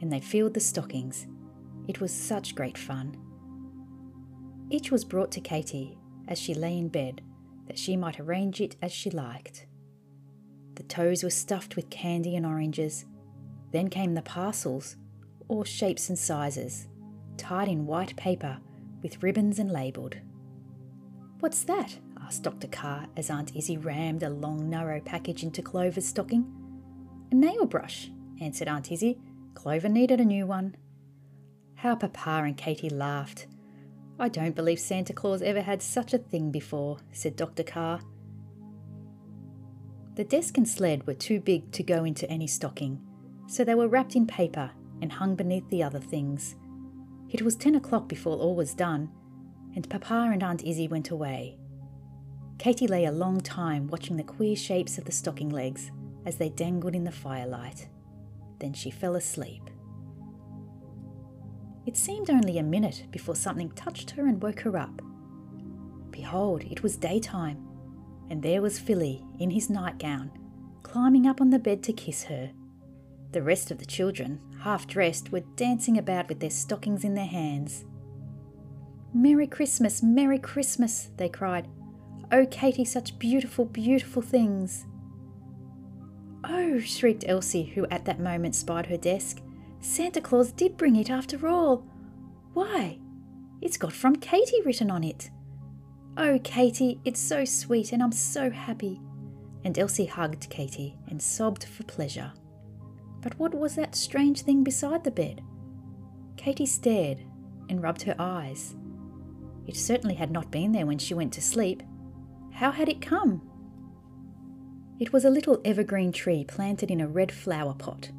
and 0.00 0.12
they 0.12 0.20
filled 0.20 0.54
the 0.54 0.60
stockings. 0.60 1.28
It 1.86 2.00
was 2.00 2.12
such 2.12 2.56
great 2.56 2.76
fun. 2.76 3.16
Each 4.70 4.90
was 4.90 5.04
brought 5.04 5.30
to 5.32 5.40
Katy 5.40 5.96
as 6.26 6.38
she 6.38 6.54
lay 6.54 6.76
in 6.76 6.88
bed, 6.88 7.22
that 7.66 7.78
she 7.78 7.96
might 7.96 8.18
arrange 8.18 8.60
it 8.60 8.76
as 8.82 8.90
she 8.90 9.10
liked. 9.10 9.66
The 10.74 10.82
toes 10.82 11.22
were 11.22 11.30
stuffed 11.30 11.76
with 11.76 11.90
candy 11.90 12.34
and 12.34 12.44
oranges. 12.46 13.04
Then 13.72 13.88
came 13.88 14.14
the 14.14 14.22
parcels, 14.22 14.96
all 15.48 15.64
shapes 15.64 16.08
and 16.08 16.18
sizes, 16.18 16.88
tied 17.36 17.68
in 17.68 17.86
white 17.86 18.14
paper 18.16 18.58
with 19.02 19.22
ribbons 19.22 19.58
and 19.58 19.70
labelled. 19.70 20.16
What's 21.40 21.64
that? 21.64 21.98
asked 22.20 22.44
Dr. 22.44 22.68
Carr 22.68 23.06
as 23.16 23.30
Aunt 23.30 23.56
Izzie 23.56 23.78
rammed 23.78 24.22
a 24.22 24.30
long, 24.30 24.70
narrow 24.70 25.00
package 25.00 25.42
into 25.42 25.60
Clover's 25.60 26.06
stocking. 26.06 26.46
A 27.32 27.34
nail 27.34 27.66
brush, 27.66 28.10
answered 28.40 28.68
Aunt 28.68 28.92
Izzie. 28.92 29.18
Clover 29.54 29.88
needed 29.88 30.20
a 30.20 30.24
new 30.24 30.46
one. 30.46 30.76
How 31.74 31.96
Papa 31.96 32.44
and 32.44 32.56
Katy 32.56 32.90
laughed. 32.90 33.46
I 34.20 34.28
don't 34.28 34.54
believe 34.54 34.78
Santa 34.78 35.12
Claus 35.12 35.42
ever 35.42 35.62
had 35.62 35.82
such 35.82 36.14
a 36.14 36.18
thing 36.18 36.50
before, 36.50 36.98
said 37.10 37.34
Dr. 37.34 37.64
Carr. 37.64 38.00
The 40.14 40.24
desk 40.24 40.58
and 40.58 40.68
sled 40.68 41.06
were 41.06 41.14
too 41.14 41.40
big 41.40 41.72
to 41.72 41.82
go 41.82 42.04
into 42.04 42.28
any 42.30 42.46
stocking, 42.46 43.00
so 43.52 43.64
they 43.64 43.74
were 43.74 43.86
wrapped 43.86 44.16
in 44.16 44.26
paper 44.26 44.70
and 45.02 45.12
hung 45.12 45.34
beneath 45.34 45.68
the 45.68 45.82
other 45.82 45.98
things. 46.00 46.56
It 47.28 47.42
was 47.42 47.54
ten 47.54 47.74
o'clock 47.74 48.08
before 48.08 48.38
all 48.38 48.56
was 48.56 48.72
done, 48.72 49.10
and 49.76 49.90
Papa 49.90 50.30
and 50.32 50.42
Aunt 50.42 50.64
Izzie 50.64 50.88
went 50.88 51.10
away. 51.10 51.58
Katy 52.58 52.86
lay 52.86 53.04
a 53.04 53.12
long 53.12 53.42
time 53.42 53.88
watching 53.88 54.16
the 54.16 54.22
queer 54.22 54.56
shapes 54.56 54.96
of 54.96 55.04
the 55.04 55.12
stocking 55.12 55.50
legs 55.50 55.90
as 56.24 56.36
they 56.36 56.48
dangled 56.48 56.94
in 56.94 57.04
the 57.04 57.12
firelight. 57.12 57.88
Then 58.58 58.72
she 58.72 58.90
fell 58.90 59.16
asleep. 59.16 59.68
It 61.84 61.98
seemed 61.98 62.30
only 62.30 62.56
a 62.56 62.62
minute 62.62 63.04
before 63.10 63.36
something 63.36 63.70
touched 63.72 64.12
her 64.12 64.26
and 64.26 64.42
woke 64.42 64.60
her 64.60 64.78
up. 64.78 65.02
Behold, 66.10 66.64
it 66.70 66.82
was 66.82 66.96
daytime, 66.96 67.62
and 68.30 68.42
there 68.42 68.62
was 68.62 68.78
Philly 68.78 69.22
in 69.38 69.50
his 69.50 69.68
nightgown, 69.68 70.30
climbing 70.82 71.26
up 71.26 71.42
on 71.42 71.50
the 71.50 71.58
bed 71.58 71.82
to 71.82 71.92
kiss 71.92 72.24
her. 72.24 72.52
The 73.32 73.42
rest 73.42 73.70
of 73.70 73.78
the 73.78 73.86
children, 73.86 74.40
half 74.60 74.86
dressed, 74.86 75.32
were 75.32 75.42
dancing 75.56 75.96
about 75.96 76.28
with 76.28 76.40
their 76.40 76.50
stockings 76.50 77.02
in 77.02 77.14
their 77.14 77.26
hands. 77.26 77.84
Merry 79.14 79.46
Christmas, 79.46 80.02
Merry 80.02 80.38
Christmas, 80.38 81.10
they 81.16 81.28
cried. 81.28 81.68
Oh, 82.30 82.46
Katy, 82.46 82.84
such 82.84 83.18
beautiful, 83.18 83.64
beautiful 83.64 84.22
things. 84.22 84.86
Oh, 86.44 86.78
shrieked 86.80 87.24
Elsie, 87.26 87.64
who 87.74 87.86
at 87.86 88.04
that 88.04 88.20
moment 88.20 88.54
spied 88.54 88.86
her 88.86 88.96
desk. 88.96 89.40
Santa 89.80 90.20
Claus 90.20 90.52
did 90.52 90.76
bring 90.76 90.96
it 90.96 91.10
after 91.10 91.46
all. 91.46 91.86
Why? 92.54 92.98
It's 93.60 93.76
got 93.76 93.92
from 93.92 94.16
Katy 94.16 94.62
written 94.62 94.90
on 94.90 95.04
it. 95.04 95.30
Oh, 96.16 96.38
Katy, 96.42 97.00
it's 97.04 97.20
so 97.20 97.44
sweet 97.44 97.92
and 97.92 98.02
I'm 98.02 98.12
so 98.12 98.50
happy. 98.50 99.00
And 99.64 99.78
Elsie 99.78 100.06
hugged 100.06 100.50
Katy 100.50 100.98
and 101.08 101.22
sobbed 101.22 101.64
for 101.64 101.84
pleasure. 101.84 102.32
But 103.22 103.38
what 103.38 103.54
was 103.54 103.76
that 103.76 103.94
strange 103.94 104.42
thing 104.42 104.64
beside 104.64 105.04
the 105.04 105.10
bed? 105.10 105.40
Katy 106.36 106.66
stared 106.66 107.18
and 107.68 107.82
rubbed 107.82 108.02
her 108.02 108.16
eyes. 108.18 108.74
It 109.66 109.76
certainly 109.76 110.16
had 110.16 110.30
not 110.30 110.50
been 110.50 110.72
there 110.72 110.86
when 110.86 110.98
she 110.98 111.14
went 111.14 111.32
to 111.34 111.40
sleep. 111.40 111.82
How 112.52 112.72
had 112.72 112.88
it 112.88 113.00
come? 113.00 113.48
It 114.98 115.12
was 115.12 115.24
a 115.24 115.30
little 115.30 115.60
evergreen 115.64 116.12
tree 116.12 116.44
planted 116.44 116.90
in 116.90 117.00
a 117.00 117.08
red 117.08 117.32
flower 117.32 117.74
pot. 117.74 118.10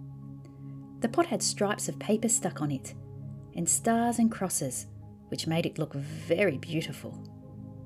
The 1.01 1.09
pot 1.09 1.27
had 1.27 1.43
stripes 1.43 1.89
of 1.89 1.99
paper 1.99 2.29
stuck 2.29 2.61
on 2.61 2.71
it, 2.71 2.93
and 3.55 3.67
stars 3.67 4.19
and 4.19 4.31
crosses, 4.31 4.87
which 5.27 5.47
made 5.47 5.65
it 5.65 5.77
look 5.77 5.93
very 5.93 6.57
beautiful. 6.57 7.21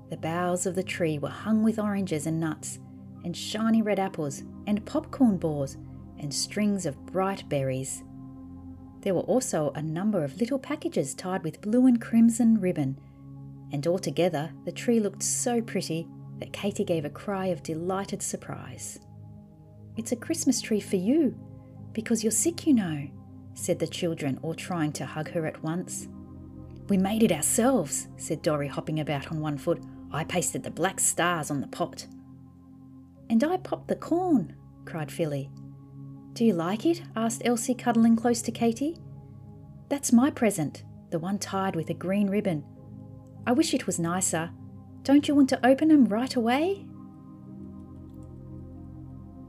The 0.09 0.17
boughs 0.17 0.65
of 0.65 0.75
the 0.75 0.83
tree 0.83 1.17
were 1.17 1.29
hung 1.29 1.63
with 1.63 1.79
oranges 1.79 2.27
and 2.27 2.39
nuts, 2.39 2.79
and 3.23 3.35
shiny 3.35 3.81
red 3.81 3.99
apples, 3.99 4.43
and 4.67 4.85
popcorn 4.85 5.37
balls, 5.37 5.77
and 6.19 6.33
strings 6.33 6.85
of 6.85 7.05
bright 7.05 7.47
berries. 7.49 8.03
There 9.01 9.13
were 9.13 9.21
also 9.21 9.71
a 9.75 9.81
number 9.81 10.23
of 10.23 10.39
little 10.39 10.59
packages 10.59 11.13
tied 11.13 11.43
with 11.43 11.61
blue 11.61 11.87
and 11.87 12.01
crimson 12.01 12.59
ribbon, 12.59 12.99
and 13.71 13.85
altogether 13.85 14.51
the 14.65 14.71
tree 14.71 14.99
looked 14.99 15.23
so 15.23 15.61
pretty 15.61 16.07
that 16.39 16.53
Katy 16.53 16.83
gave 16.83 17.05
a 17.05 17.09
cry 17.09 17.47
of 17.47 17.63
delighted 17.63 18.21
surprise. 18.21 18.99
It's 19.95 20.11
a 20.11 20.15
Christmas 20.17 20.61
tree 20.61 20.79
for 20.79 20.97
you, 20.97 21.35
because 21.93 22.23
you're 22.23 22.31
sick, 22.31 22.67
you 22.67 22.73
know, 22.73 23.07
said 23.55 23.79
the 23.79 23.87
children, 23.87 24.39
all 24.43 24.53
trying 24.53 24.91
to 24.93 25.05
hug 25.05 25.31
her 25.31 25.45
at 25.47 25.63
once. 25.63 26.07
We 26.89 26.97
made 26.97 27.23
it 27.23 27.31
ourselves, 27.31 28.07
said 28.17 28.41
Dorry, 28.41 28.67
hopping 28.67 28.99
about 28.99 29.31
on 29.31 29.41
one 29.41 29.57
foot. 29.57 29.81
I 30.11 30.23
pasted 30.23 30.63
the 30.63 30.71
black 30.71 30.99
stars 30.99 31.51
on 31.51 31.59
the 31.59 31.67
pot. 31.67 32.05
And 33.29 33.43
I 33.43 33.57
popped 33.57 33.87
the 33.87 33.95
corn, 33.95 34.55
cried 34.85 35.11
Philly. 35.11 35.49
Do 36.37 36.45
you 36.45 36.53
like 36.53 36.85
it? 36.85 37.01
asked 37.15 37.41
Elsie, 37.45 37.73
cuddling 37.73 38.15
close 38.15 38.43
to 38.43 38.51
Katy. 38.51 38.95
That's 39.89 40.13
my 40.13 40.29
present, 40.29 40.83
the 41.09 41.17
one 41.17 41.39
tied 41.39 41.75
with 41.75 41.89
a 41.89 41.95
green 41.95 42.29
ribbon. 42.29 42.63
I 43.47 43.53
wish 43.53 43.73
it 43.73 43.87
was 43.87 43.97
nicer. 43.97 44.51
Don't 45.01 45.27
you 45.27 45.33
want 45.33 45.49
to 45.49 45.65
open 45.65 45.89
'em 45.89 46.05
right 46.05 46.35
away? 46.35 46.85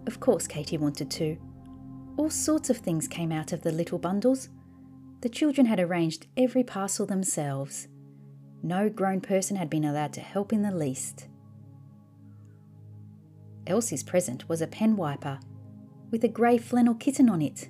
Of 0.06 0.18
course, 0.18 0.46
Katy 0.46 0.78
wanted 0.78 1.10
to. 1.10 1.36
All 2.16 2.30
sorts 2.30 2.70
of 2.70 2.78
things 2.78 3.06
came 3.06 3.32
out 3.32 3.52
of 3.52 3.60
the 3.60 3.70
little 3.70 3.98
bundles. 3.98 4.48
The 5.20 5.28
children 5.28 5.66
had 5.66 5.80
arranged 5.80 6.26
every 6.38 6.64
parcel 6.64 7.04
themselves. 7.04 7.88
No 8.62 8.88
grown 8.88 9.20
person 9.20 9.58
had 9.58 9.68
been 9.68 9.84
allowed 9.84 10.14
to 10.14 10.22
help 10.22 10.54
in 10.54 10.62
the 10.62 10.74
least. 10.74 11.28
Elsie's 13.66 14.02
present 14.02 14.48
was 14.48 14.62
a 14.62 14.66
pen 14.66 14.96
wiper 14.96 15.38
with 16.10 16.24
a 16.24 16.28
grey 16.28 16.58
flannel 16.58 16.94
kitten 16.94 17.28
on 17.28 17.42
it. 17.42 17.68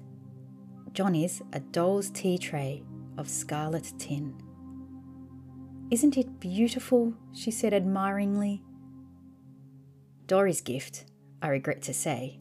Johnnie's 0.92 1.42
a 1.52 1.60
doll's 1.60 2.10
tea 2.10 2.38
tray 2.38 2.82
of 3.16 3.28
scarlet 3.28 3.92
tin. 3.98 4.34
Isn't 5.90 6.16
it 6.16 6.40
beautiful? 6.40 7.14
she 7.32 7.50
said 7.50 7.72
admiringly. 7.72 8.62
Dorry's 10.26 10.60
gift, 10.60 11.06
I 11.40 11.48
regret 11.48 11.82
to 11.82 11.94
say, 11.94 12.38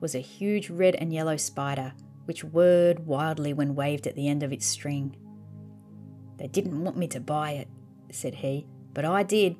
was 0.00 0.14
a 0.14 0.20
huge 0.20 0.70
red 0.70 0.94
and 0.94 1.12
yellow 1.12 1.36
spider 1.36 1.92
which 2.26 2.44
whirred 2.44 3.06
wildly 3.06 3.52
when 3.52 3.74
waved 3.74 4.06
at 4.06 4.14
the 4.14 4.28
end 4.28 4.42
of 4.42 4.52
its 4.52 4.66
string. 4.66 5.16
They 6.38 6.48
didn't 6.48 6.82
want 6.82 6.96
me 6.96 7.06
to 7.08 7.20
buy 7.20 7.52
it, 7.52 7.68
said 8.10 8.36
he, 8.36 8.66
but 8.92 9.04
I 9.04 9.22
did. 9.22 9.56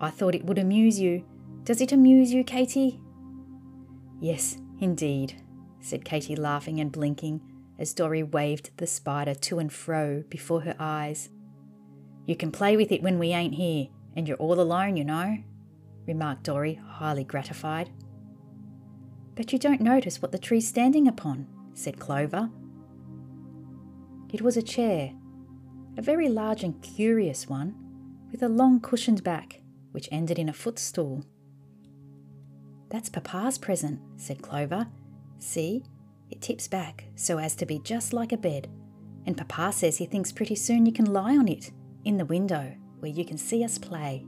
I 0.00 0.10
thought 0.10 0.34
it 0.34 0.44
would 0.44 0.58
amuse 0.58 0.98
you. 0.98 1.24
Does 1.64 1.80
it 1.80 1.92
amuse 1.92 2.32
you, 2.32 2.42
Katy? 2.42 3.00
Yes, 4.20 4.58
indeed, 4.80 5.42
said 5.80 6.04
Katy, 6.04 6.36
laughing 6.36 6.80
and 6.80 6.92
blinking 6.92 7.40
as 7.78 7.92
Dorry 7.92 8.22
waved 8.22 8.70
the 8.76 8.86
spider 8.86 9.34
to 9.34 9.58
and 9.58 9.72
fro 9.72 10.24
before 10.28 10.62
her 10.62 10.76
eyes. 10.78 11.28
You 12.24 12.36
can 12.36 12.50
play 12.50 12.76
with 12.76 12.90
it 12.90 13.02
when 13.02 13.18
we 13.18 13.28
ain't 13.28 13.54
here, 13.54 13.88
and 14.16 14.26
you're 14.26 14.36
all 14.38 14.60
alone, 14.60 14.96
you 14.96 15.04
know, 15.04 15.38
remarked 16.06 16.44
Dorry, 16.44 16.74
highly 16.74 17.24
gratified. 17.24 17.90
But 19.34 19.52
you 19.52 19.58
don't 19.58 19.80
notice 19.80 20.22
what 20.22 20.32
the 20.32 20.38
tree's 20.38 20.66
standing 20.66 21.06
upon, 21.06 21.46
said 21.74 22.00
Clover. 22.00 22.50
It 24.32 24.40
was 24.42 24.56
a 24.56 24.62
chair, 24.62 25.12
a 25.96 26.02
very 26.02 26.28
large 26.28 26.64
and 26.64 26.82
curious 26.82 27.48
one, 27.48 27.74
with 28.30 28.42
a 28.42 28.48
long 28.48 28.80
cushioned 28.80 29.22
back, 29.22 29.60
which 29.92 30.08
ended 30.10 30.38
in 30.38 30.48
a 30.48 30.54
footstool. 30.54 31.24
That's 32.88 33.08
Papa's 33.08 33.58
present, 33.58 34.00
said 34.16 34.42
Clover. 34.42 34.86
See, 35.38 35.82
it 36.30 36.40
tips 36.40 36.68
back 36.68 37.04
so 37.14 37.38
as 37.38 37.54
to 37.56 37.66
be 37.66 37.78
just 37.78 38.12
like 38.12 38.32
a 38.32 38.36
bed, 38.36 38.68
and 39.26 39.36
Papa 39.36 39.72
says 39.72 39.98
he 39.98 40.06
thinks 40.06 40.32
pretty 40.32 40.54
soon 40.54 40.86
you 40.86 40.92
can 40.92 41.12
lie 41.12 41.36
on 41.36 41.48
it, 41.48 41.72
in 42.04 42.16
the 42.16 42.24
window, 42.24 42.74
where 43.00 43.10
you 43.10 43.24
can 43.24 43.38
see 43.38 43.64
us 43.64 43.78
play. 43.78 44.24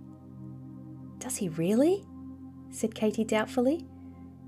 Does 1.19 1.37
he 1.37 1.49
really? 1.49 2.05
said 2.71 2.95
Katy 2.95 3.25
doubtfully. 3.25 3.87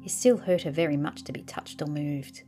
It 0.04 0.10
still 0.10 0.38
hurt 0.38 0.62
her 0.62 0.70
very 0.70 0.96
much 0.96 1.22
to 1.24 1.32
be 1.32 1.42
touched 1.42 1.80
or 1.82 1.86
moved. 1.86 2.42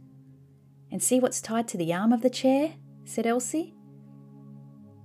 And 0.90 1.02
see 1.02 1.20
what's 1.20 1.40
tied 1.40 1.68
to 1.68 1.78
the 1.78 1.92
arm 1.92 2.12
of 2.12 2.22
the 2.22 2.30
chair? 2.30 2.74
said 3.04 3.26
Elsie. 3.26 3.74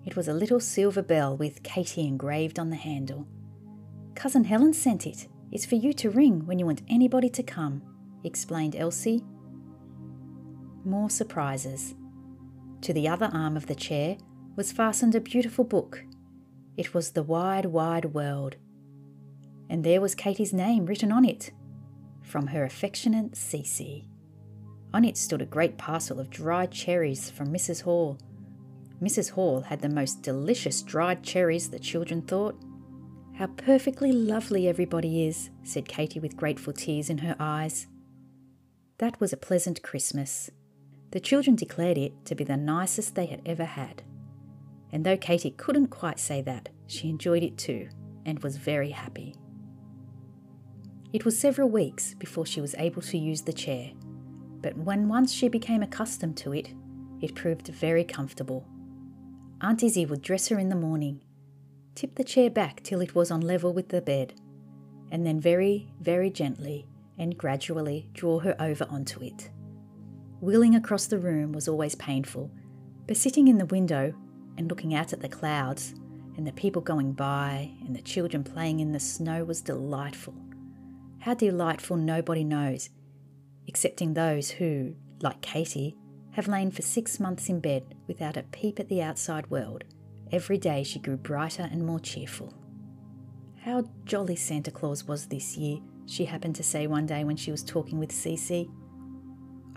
It 0.06 0.16
was 0.16 0.28
a 0.28 0.34
little 0.34 0.60
silver 0.60 1.02
bell 1.02 1.36
with 1.36 1.64
Katy 1.64 2.08
engraved 2.08 2.60
on 2.60 2.70
the 2.70 2.76
handle. 2.76 3.28
Cousin 4.16 4.46
Helen 4.46 4.74
sent 4.74 5.06
it. 5.06 5.28
It's 5.52 5.66
for 5.66 5.76
you 5.76 5.94
to 5.94 6.10
ring 6.10 6.46
when 6.46 6.60
you 6.60 6.66
want 6.66 6.82
anybody 6.90 7.30
to 7.30 7.44
come, 7.44 7.82
explained 8.24 8.76
Elsie. 8.76 9.24
More 10.84 11.10
surprises. 11.10 11.96
To 12.82 12.94
the 12.94 13.08
other 13.08 13.30
arm 13.34 13.58
of 13.58 13.68
the 13.68 13.76
chair 13.76 14.18
was 14.56 14.72
fastened 14.72 15.16
a 15.16 15.22
beautiful 15.22 15.64
book. 15.64 16.04
It 16.76 16.94
was 16.94 17.12
The 17.12 17.24
Wide, 17.24 17.66
Wide 17.66 18.06
World. 18.14 18.58
And 19.70 19.84
there 19.84 20.02
was 20.02 20.16
Katy's 20.16 20.54
name 20.54 20.86
written 20.86 21.12
on 21.12 21.26
it 21.26 21.52
From 22.22 22.48
her 22.48 22.64
affectionate 22.64 23.32
Cecy. 23.36 24.08
On 24.94 25.04
it 25.04 25.18
stood 25.18 25.42
a 25.42 25.46
great 25.46 25.78
parcel 25.78 26.20
of 26.20 26.30
dried 26.30 26.72
cherries 26.72 27.30
from 27.30 27.54
Mrs. 27.54 27.82
Hall. 27.82 28.18
Mrs. 29.02 29.32
Hall 29.32 29.62
had 29.62 29.82
the 29.82 29.90
most 29.90 30.24
delicious 30.24 30.82
dried 30.82 31.24
cherries, 31.24 31.70
the 31.70 31.80
children 31.80 32.22
thought. 32.22 32.60
How 33.38 33.46
perfectly 33.46 34.12
lovely 34.12 34.68
everybody 34.68 35.28
is, 35.28 35.52
said 35.62 35.88
Katy 35.88 36.20
with 36.20 36.36
grateful 36.36 36.74
tears 36.74 37.08
in 37.08 37.20
her 37.20 37.36
eyes. 37.40 37.86
That 38.98 39.20
was 39.20 39.32
a 39.32 39.38
pleasant 39.38 39.84
Christmas. 39.84 40.50
The 41.12 41.20
children 41.20 41.56
declared 41.56 42.00
it 42.00 42.26
to 42.26 42.34
be 42.34 42.44
the 42.44 42.58
nicest 42.58 43.14
they 43.14 43.28
had 43.28 43.44
ever 43.46 43.64
had. 43.66 44.02
And 44.92 45.06
though 45.06 45.18
Katy 45.18 45.52
couldn't 45.52 45.90
quite 45.90 46.18
say 46.18 46.42
that, 46.42 46.70
she 46.88 47.10
enjoyed 47.10 47.44
it 47.44 47.60
too 47.60 47.90
and 48.26 48.40
was 48.40 48.58
very 48.58 48.90
happy. 48.90 49.36
It 51.14 51.24
was 51.24 51.38
several 51.38 51.70
weeks 51.70 52.16
before 52.16 52.48
she 52.48 52.60
was 52.60 52.74
able 52.80 53.04
to 53.04 53.20
use 53.20 53.44
the 53.44 53.54
chair, 53.54 53.92
but 54.62 54.76
when 54.78 55.10
once 55.10 55.32
she 55.32 55.48
became 55.48 55.84
accustomed 55.84 56.38
to 56.38 56.54
it, 56.54 56.74
it 57.22 57.36
proved 57.36 57.68
very 57.68 58.04
comfortable. 58.04 58.66
Aunt 59.62 59.84
Izzie 59.84 60.08
would 60.08 60.24
dress 60.24 60.48
her 60.48 60.58
in 60.58 60.70
the 60.70 60.76
morning, 60.76 61.22
tip 61.98 62.14
the 62.14 62.24
chair 62.24 62.48
back 62.48 62.84
till 62.84 63.02
it 63.02 63.16
was 63.16 63.32
on 63.32 63.42
level 63.42 63.74
with 63.74 63.90
the 63.90 64.02
bed, 64.02 64.36
and 65.12 65.26
then 65.26 65.42
very, 65.42 65.92
very 66.00 66.30
gently 66.30 66.86
and 67.18 67.36
gradually 67.36 68.08
draw 68.14 68.38
her 68.38 68.56
over 68.60 68.86
onto 68.88 69.24
it. 69.24 69.50
Wheeling 70.40 70.76
across 70.76 71.08
the 71.08 71.18
room 71.18 71.52
was 71.54 71.68
always 71.68 71.96
painful, 71.96 72.52
but 73.08 73.18
sitting 73.18 73.48
in 73.48 73.58
the 73.58 73.66
window 73.66 74.14
and 74.58 74.70
looking 74.70 74.94
out 74.94 75.12
at 75.12 75.22
the 75.22 75.28
clouds 75.28 75.96
and 76.36 76.46
the 76.46 76.52
people 76.52 76.84
going 76.84 77.14
by 77.14 77.72
and 77.84 77.96
the 77.96 78.02
children 78.04 78.44
playing 78.44 78.80
in 78.80 78.92
the 78.92 79.00
snow 79.00 79.44
was 79.44 79.62
delightful. 79.62 80.36
How 81.18 81.34
delightful 81.34 81.98
nobody 81.98 82.44
knows, 82.44 82.90
excepting 83.68 84.14
those 84.14 84.52
who, 84.52 84.94
like 85.22 85.42
Katy, 85.42 85.98
have 86.34 86.48
lain 86.48 86.70
for 86.70 86.84
six 86.84 87.20
months 87.20 87.50
in 87.50 87.60
bed 87.60 87.96
without 88.06 88.38
a 88.38 88.44
peep 88.44 88.80
at 88.80 88.88
the 88.88 89.02
outside 89.02 89.50
world. 89.50 89.84
Every 90.32 90.58
day 90.58 90.84
she 90.84 91.00
grew 91.00 91.18
brighter 91.18 91.68
and 91.72 91.86
more 91.86 92.00
cheerful. 92.00 92.54
How 93.64 93.84
jolly 94.06 94.36
Santa 94.36 94.72
Claus 94.72 95.06
was 95.06 95.28
this 95.28 95.58
year, 95.58 95.80
she 96.06 96.26
happened 96.26 96.56
to 96.56 96.64
say 96.64 96.88
one 96.88 97.06
day 97.06 97.24
when 97.24 97.36
she 97.36 97.52
was 97.52 97.64
talking 97.64 98.00
with 98.00 98.12
Cecy. 98.12 98.70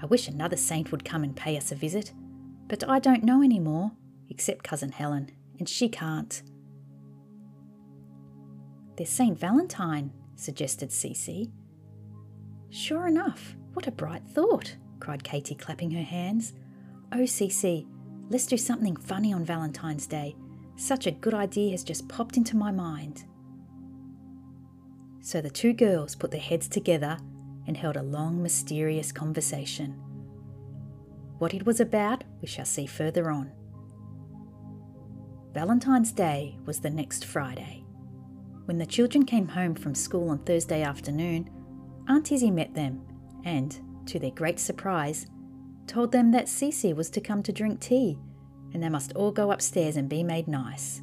I 0.00 0.06
wish 0.06 0.28
another 0.28 0.56
saint 0.56 0.90
would 0.92 1.04
come 1.04 1.24
and 1.24 1.36
pay 1.36 1.56
us 1.56 1.72
a 1.72 1.74
visit, 1.74 2.12
but 2.68 2.88
I 2.88 2.98
don't 2.98 3.24
know 3.24 3.42
any 3.42 3.58
more, 3.58 3.92
except 4.28 4.64
Cousin 4.64 4.92
Helen, 4.92 5.30
and 5.58 5.68
she 5.68 5.88
can't. 5.88 6.42
There's 8.96 9.10
Saint 9.10 9.38
Valentine, 9.38 10.12
suggested 10.36 10.90
Cecy. 10.90 11.50
Sure 12.70 13.08
enough, 13.08 13.56
what 13.74 13.86
a 13.86 13.92
bright 13.92 14.22
thought, 14.28 14.76
cried 15.00 15.24
Katy, 15.24 15.54
clapping 15.54 15.90
her 15.90 16.02
hands. 16.02 16.52
Oh, 17.12 17.26
Cecy, 17.26 17.86
let's 18.30 18.46
do 18.46 18.56
something 18.56 18.96
funny 18.96 19.32
on 19.32 19.44
Valentine's 19.44 20.06
Day. 20.06 20.36
Such 20.80 21.06
a 21.06 21.10
good 21.10 21.34
idea 21.34 21.72
has 21.72 21.84
just 21.84 22.08
popped 22.08 22.38
into 22.38 22.56
my 22.56 22.70
mind. 22.70 23.24
So 25.20 25.42
the 25.42 25.50
two 25.50 25.74
girls 25.74 26.14
put 26.14 26.30
their 26.30 26.40
heads 26.40 26.68
together 26.68 27.18
and 27.66 27.76
held 27.76 27.98
a 27.98 28.02
long, 28.02 28.42
mysterious 28.42 29.12
conversation. 29.12 29.90
What 31.36 31.52
it 31.52 31.66
was 31.66 31.80
about, 31.80 32.24
we 32.40 32.48
shall 32.48 32.64
see 32.64 32.86
further 32.86 33.30
on. 33.30 33.52
Valentine's 35.52 36.12
Day 36.12 36.56
was 36.64 36.80
the 36.80 36.88
next 36.88 37.26
Friday. 37.26 37.84
When 38.64 38.78
the 38.78 38.86
children 38.86 39.26
came 39.26 39.48
home 39.48 39.74
from 39.74 39.94
school 39.94 40.30
on 40.30 40.38
Thursday 40.38 40.82
afternoon, 40.82 41.50
Aunt 42.08 42.32
Izzie 42.32 42.50
met 42.50 42.72
them 42.72 43.02
and, 43.44 43.78
to 44.06 44.18
their 44.18 44.30
great 44.30 44.58
surprise, 44.58 45.26
told 45.86 46.10
them 46.10 46.30
that 46.30 46.48
Cecy 46.48 46.94
was 46.94 47.10
to 47.10 47.20
come 47.20 47.42
to 47.42 47.52
drink 47.52 47.80
tea 47.80 48.18
and 48.72 48.83
they 48.83 48.88
must 48.88 49.12
all 49.12 49.30
go 49.30 49.50
upstairs 49.50 49.96
and 49.96 50.09
be 50.09 50.22
made 50.22 50.48
nice. 50.48 51.02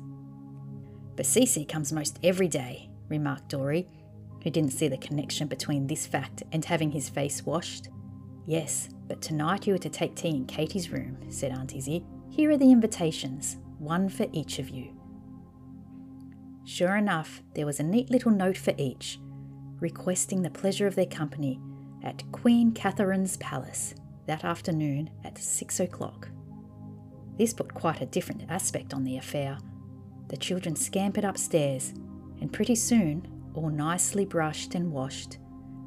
But 1.15 1.25
Cecy 1.25 1.67
comes 1.67 1.91
most 1.91 2.19
every 2.23 2.47
day, 2.47 2.89
remarked 3.09 3.49
Dorry, 3.49 3.87
who 4.43 4.49
didn't 4.49 4.71
see 4.71 4.87
the 4.87 4.97
connection 4.97 5.47
between 5.47 5.87
this 5.87 6.05
fact 6.05 6.43
and 6.51 6.63
having 6.63 6.91
his 6.91 7.09
face 7.09 7.45
washed. 7.45 7.89
Yes, 8.45 8.89
but 9.07 9.21
tonight 9.21 9.67
you 9.67 9.75
are 9.75 9.79
to 9.79 9.89
take 9.89 10.15
tea 10.15 10.29
in 10.29 10.45
Katy's 10.45 10.91
room, 10.91 11.17
said 11.29 11.51
Aunt 11.51 11.75
Izzie. 11.75 12.05
Here 12.29 12.51
are 12.51 12.57
the 12.57 12.71
invitations, 12.71 13.57
one 13.79 14.09
for 14.09 14.27
each 14.31 14.59
of 14.59 14.69
you. 14.69 14.93
Sure 16.65 16.95
enough, 16.95 17.41
there 17.55 17.65
was 17.65 17.79
a 17.79 17.83
neat 17.83 18.09
little 18.09 18.31
note 18.31 18.57
for 18.57 18.73
each, 18.77 19.19
requesting 19.79 20.41
the 20.41 20.49
pleasure 20.49 20.87
of 20.87 20.95
their 20.95 21.05
company 21.05 21.59
at 22.03 22.29
Queen 22.31 22.71
Catherine's 22.71 23.37
Palace 23.37 23.95
that 24.27 24.43
afternoon 24.43 25.09
at 25.23 25.37
six 25.37 25.79
o'clock. 25.79 26.29
This 27.37 27.53
put 27.53 27.73
quite 27.73 28.01
a 28.01 28.05
different 28.05 28.43
aspect 28.49 28.93
on 28.93 29.03
the 29.03 29.17
affair. 29.17 29.59
The 30.29 30.37
children 30.37 30.75
scampered 30.75 31.23
upstairs, 31.23 31.93
and 32.41 32.51
pretty 32.51 32.75
soon 32.75 33.27
all 33.53 33.69
nicely 33.69 34.25
brushed 34.25 34.75
and 34.75 34.91
washed, 34.91 35.37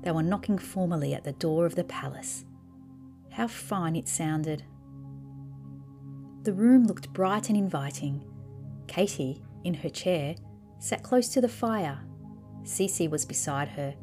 they 0.02 0.12
were 0.12 0.22
knocking 0.22 0.58
formally 0.58 1.14
at 1.14 1.24
the 1.24 1.32
door 1.32 1.66
of 1.66 1.74
the 1.74 1.84
palace. 1.84 2.44
How 3.30 3.48
fine 3.48 3.96
it 3.96 4.08
sounded! 4.08 4.64
The 6.42 6.54
room 6.54 6.84
looked 6.84 7.12
bright 7.12 7.48
and 7.48 7.58
inviting. 7.58 8.24
Katy, 8.86 9.42
in 9.62 9.74
her 9.74 9.90
chair, 9.90 10.34
sat 10.78 11.02
close 11.02 11.28
to 11.28 11.40
the 11.40 11.48
fire. 11.48 11.98
Cecy 12.64 13.08
was 13.08 13.26
beside 13.26 13.68
her, 13.68 13.94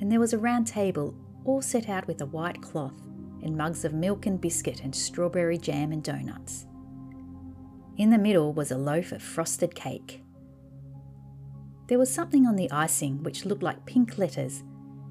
and 0.00 0.10
there 0.10 0.20
was 0.20 0.32
a 0.32 0.38
round 0.38 0.66
table 0.66 1.14
all 1.44 1.60
set 1.60 1.88
out 1.88 2.06
with 2.06 2.20
a 2.20 2.26
white 2.26 2.62
cloth 2.62 3.00
and 3.42 3.56
mugs 3.56 3.84
of 3.84 3.92
milk 3.92 4.26
and 4.26 4.40
biscuit 4.40 4.82
and 4.84 4.94
strawberry 4.94 5.58
jam 5.58 5.90
and 5.92 6.04
donuts. 6.04 6.66
In 8.00 8.08
the 8.08 8.16
middle 8.16 8.54
was 8.54 8.70
a 8.70 8.78
loaf 8.78 9.12
of 9.12 9.22
frosted 9.22 9.74
cake. 9.74 10.22
There 11.86 11.98
was 11.98 12.10
something 12.10 12.46
on 12.46 12.56
the 12.56 12.70
icing 12.70 13.22
which 13.22 13.44
looked 13.44 13.62
like 13.62 13.84
pink 13.84 14.16
letters, 14.16 14.62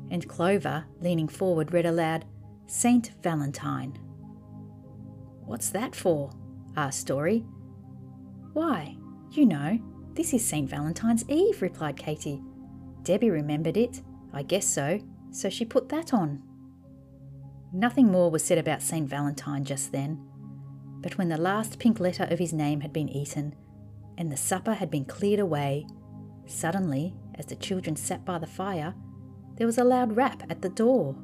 and 0.09 0.27
Clover, 0.27 0.85
leaning 0.99 1.27
forward, 1.27 1.71
read 1.71 1.85
aloud, 1.85 2.25
Saint 2.65 3.11
Valentine. 3.21 3.91
What's 5.45 5.69
that 5.69 5.95
for? 5.95 6.31
asked 6.75 7.05
Dorry. 7.05 7.45
Why, 8.53 8.97
you 9.33 9.45
know, 9.45 9.77
this 10.15 10.33
is 10.33 10.43
St. 10.43 10.67
Valentine's 10.67 11.29
Eve, 11.29 11.61
replied 11.61 11.95
Katy. 11.95 12.41
Debbie 13.03 13.29
remembered 13.29 13.77
it. 13.77 14.01
I 14.33 14.41
guess 14.41 14.65
so, 14.65 14.99
so 15.29 15.47
she 15.47 15.63
put 15.63 15.89
that 15.89 16.11
on. 16.11 16.41
Nothing 17.71 18.07
more 18.07 18.31
was 18.31 18.43
said 18.43 18.57
about 18.57 18.81
St. 18.81 19.07
Valentine 19.07 19.63
just 19.63 19.91
then, 19.91 20.28
but 21.01 21.17
when 21.17 21.29
the 21.29 21.37
last 21.37 21.79
pink 21.79 21.99
letter 21.99 22.27
of 22.29 22.39
his 22.39 22.53
name 22.53 22.81
had 22.81 22.93
been 22.93 23.09
eaten 23.09 23.55
and 24.17 24.31
the 24.31 24.37
supper 24.37 24.73
had 24.73 24.91
been 24.91 25.05
cleared 25.05 25.39
away, 25.39 25.87
suddenly, 26.45 27.15
as 27.35 27.45
the 27.45 27.55
children 27.55 27.95
sat 27.95 28.25
by 28.25 28.37
the 28.37 28.47
fire, 28.47 28.93
there 29.55 29.67
was 29.67 29.77
a 29.77 29.83
loud 29.83 30.15
rap 30.15 30.43
at 30.49 30.61
the 30.61 30.69
door. 30.69 31.15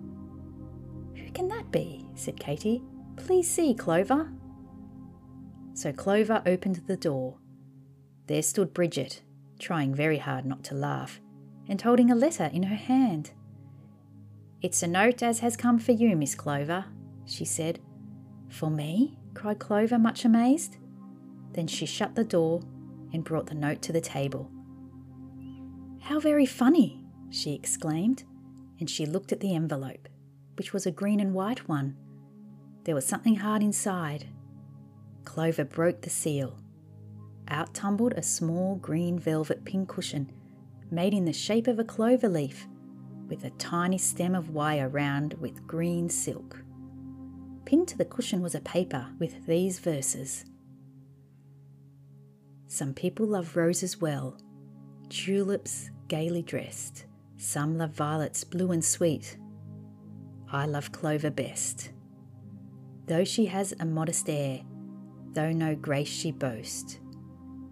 Who 1.15 1.29
can 1.31 1.47
that 1.49 1.71
be? 1.71 2.07
said 2.15 2.39
Katy. 2.39 2.81
Please 3.17 3.49
see, 3.49 3.73
Clover. 3.73 4.31
So 5.73 5.91
Clover 5.91 6.41
opened 6.45 6.83
the 6.87 6.97
door. 6.97 7.37
There 8.27 8.41
stood 8.41 8.73
Bridget, 8.73 9.21
trying 9.59 9.93
very 9.93 10.17
hard 10.17 10.45
not 10.45 10.63
to 10.65 10.75
laugh, 10.75 11.19
and 11.67 11.81
holding 11.81 12.09
a 12.09 12.15
letter 12.15 12.49
in 12.53 12.63
her 12.63 12.75
hand. 12.75 13.31
It's 14.61 14.83
a 14.83 14.87
note 14.87 15.21
as 15.21 15.39
has 15.39 15.57
come 15.57 15.79
for 15.79 15.91
you, 15.91 16.15
Miss 16.15 16.33
Clover, 16.33 16.85
she 17.25 17.45
said. 17.45 17.79
For 18.49 18.69
me? 18.69 19.17
Cried 19.35 19.59
Clover, 19.59 19.99
much 19.99 20.25
amazed. 20.25 20.77
Then 21.53 21.67
she 21.67 21.85
shut 21.85 22.15
the 22.15 22.23
door 22.23 22.61
and 23.13 23.23
brought 23.23 23.47
the 23.47 23.55
note 23.55 23.81
to 23.83 23.93
the 23.93 24.01
table. 24.01 24.49
How 26.01 26.19
very 26.19 26.45
funny, 26.45 27.03
she 27.29 27.53
exclaimed, 27.53 28.23
and 28.79 28.89
she 28.89 29.05
looked 29.05 29.31
at 29.31 29.39
the 29.39 29.55
envelope, 29.55 30.09
which 30.57 30.73
was 30.73 30.85
a 30.85 30.91
green 30.91 31.19
and 31.19 31.33
white 31.33 31.67
one. 31.67 31.95
There 32.83 32.95
was 32.95 33.05
something 33.05 33.35
hard 33.35 33.63
inside. 33.63 34.27
Clover 35.23 35.65
broke 35.65 36.01
the 36.01 36.09
seal. 36.09 36.59
Out 37.47 37.73
tumbled 37.73 38.13
a 38.13 38.23
small 38.23 38.75
green 38.75 39.19
velvet 39.19 39.65
pincushion 39.65 40.31
made 40.91 41.13
in 41.13 41.25
the 41.25 41.33
shape 41.33 41.67
of 41.67 41.79
a 41.79 41.83
clover 41.83 42.29
leaf 42.29 42.67
with 43.27 43.43
a 43.43 43.49
tiny 43.51 43.97
stem 43.97 44.35
of 44.35 44.49
wire 44.49 44.87
round 44.87 45.33
with 45.35 45.65
green 45.65 46.09
silk. 46.09 46.64
Pinned 47.65 47.87
to 47.89 47.97
the 47.97 48.05
cushion 48.05 48.41
was 48.41 48.55
a 48.55 48.61
paper 48.61 49.07
with 49.19 49.45
these 49.47 49.79
verses 49.79 50.45
Some 52.67 52.93
people 52.93 53.25
love 53.25 53.55
roses 53.55 54.01
well, 54.01 54.37
tulips 55.09 55.89
gaily 56.07 56.41
dressed. 56.41 57.05
Some 57.37 57.77
love 57.77 57.91
violets 57.91 58.43
blue 58.43 58.71
and 58.71 58.83
sweet. 58.83 59.37
I 60.51 60.65
love 60.65 60.91
clover 60.91 61.29
best. 61.29 61.91
Though 63.07 63.23
she 63.23 63.45
has 63.45 63.73
a 63.79 63.85
modest 63.85 64.29
air, 64.29 64.61
though 65.33 65.51
no 65.51 65.75
grace 65.75 66.09
she 66.09 66.31
boast, 66.31 66.99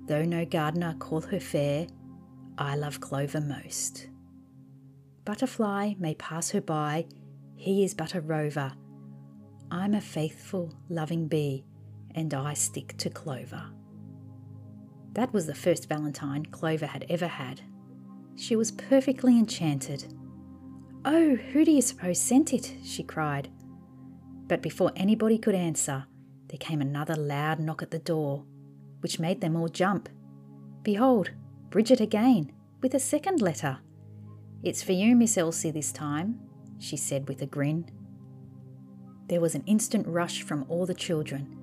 though 0.06 0.24
no 0.24 0.46
gardener 0.46 0.96
call 1.00 1.22
her 1.22 1.40
fair, 1.40 1.88
I 2.58 2.76
love 2.76 3.00
clover 3.00 3.42
most. 3.42 4.10
Butterfly 5.26 5.96
may 5.98 6.16
pass 6.16 6.52
her 6.52 6.62
by, 6.62 7.08
he 7.56 7.84
is 7.84 7.94
but 7.94 8.14
a 8.14 8.22
rover. 8.22 8.74
I'm 9.74 9.96
a 9.96 10.02
faithful, 10.02 10.72
loving 10.88 11.28
bee, 11.28 11.66
and 12.14 12.32
I 12.36 12.54
stick 12.54 12.94
to 13.00 13.10
Clover. 13.10 13.72
That 15.14 15.34
was 15.34 15.48
the 15.48 15.56
first 15.56 15.90
Valentine 15.90 16.46
Clover 16.46 16.86
had 16.86 17.08
ever 17.10 17.26
had. 17.26 17.62
She 18.36 18.56
was 18.56 18.70
perfectly 18.70 19.36
enchanted. 19.36 20.14
Oh, 21.04 21.36
who 21.36 21.66
do 21.66 21.72
you 21.72 21.82
suppose 21.82 22.22
sent 22.22 22.54
it? 22.54 22.72
she 22.84 23.02
cried. 23.02 23.50
But 24.46 24.62
before 24.62 24.92
anybody 24.96 25.40
could 25.40 25.56
answer, 25.56 26.06
there 26.50 26.60
came 26.60 26.80
another 26.80 27.16
loud 27.16 27.60
knock 27.60 27.82
at 27.82 27.90
the 27.90 27.98
door, 27.98 28.46
which 29.00 29.20
made 29.20 29.42
them 29.42 29.56
all 29.56 29.70
jump. 29.70 30.08
Behold, 30.84 31.32
Bridget 31.72 32.00
again, 32.00 32.52
with 32.84 32.94
a 32.94 33.00
second 33.00 33.42
letter. 33.42 33.80
It's 34.62 34.84
for 34.84 34.92
you, 34.92 35.16
Miss 35.16 35.36
Elsie, 35.36 35.72
this 35.72 35.92
time, 35.92 36.40
she 36.78 36.96
said 36.96 37.28
with 37.28 37.42
a 37.42 37.48
grin. 37.48 37.90
There 39.28 39.42
was 39.42 39.56
an 39.56 39.64
instant 39.66 40.08
rush 40.08 40.44
from 40.44 40.66
all 40.70 40.86
the 40.86 40.94
children, 40.94 41.58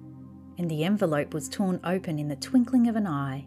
and 0.58 0.70
the 0.70 0.84
envelope 0.84 1.34
was 1.34 1.48
torn 1.48 1.80
open 1.84 2.18
in 2.18 2.28
the 2.28 2.36
twinkling 2.36 2.88
of 2.88 2.96
an 2.96 3.06
eye. 3.06 3.46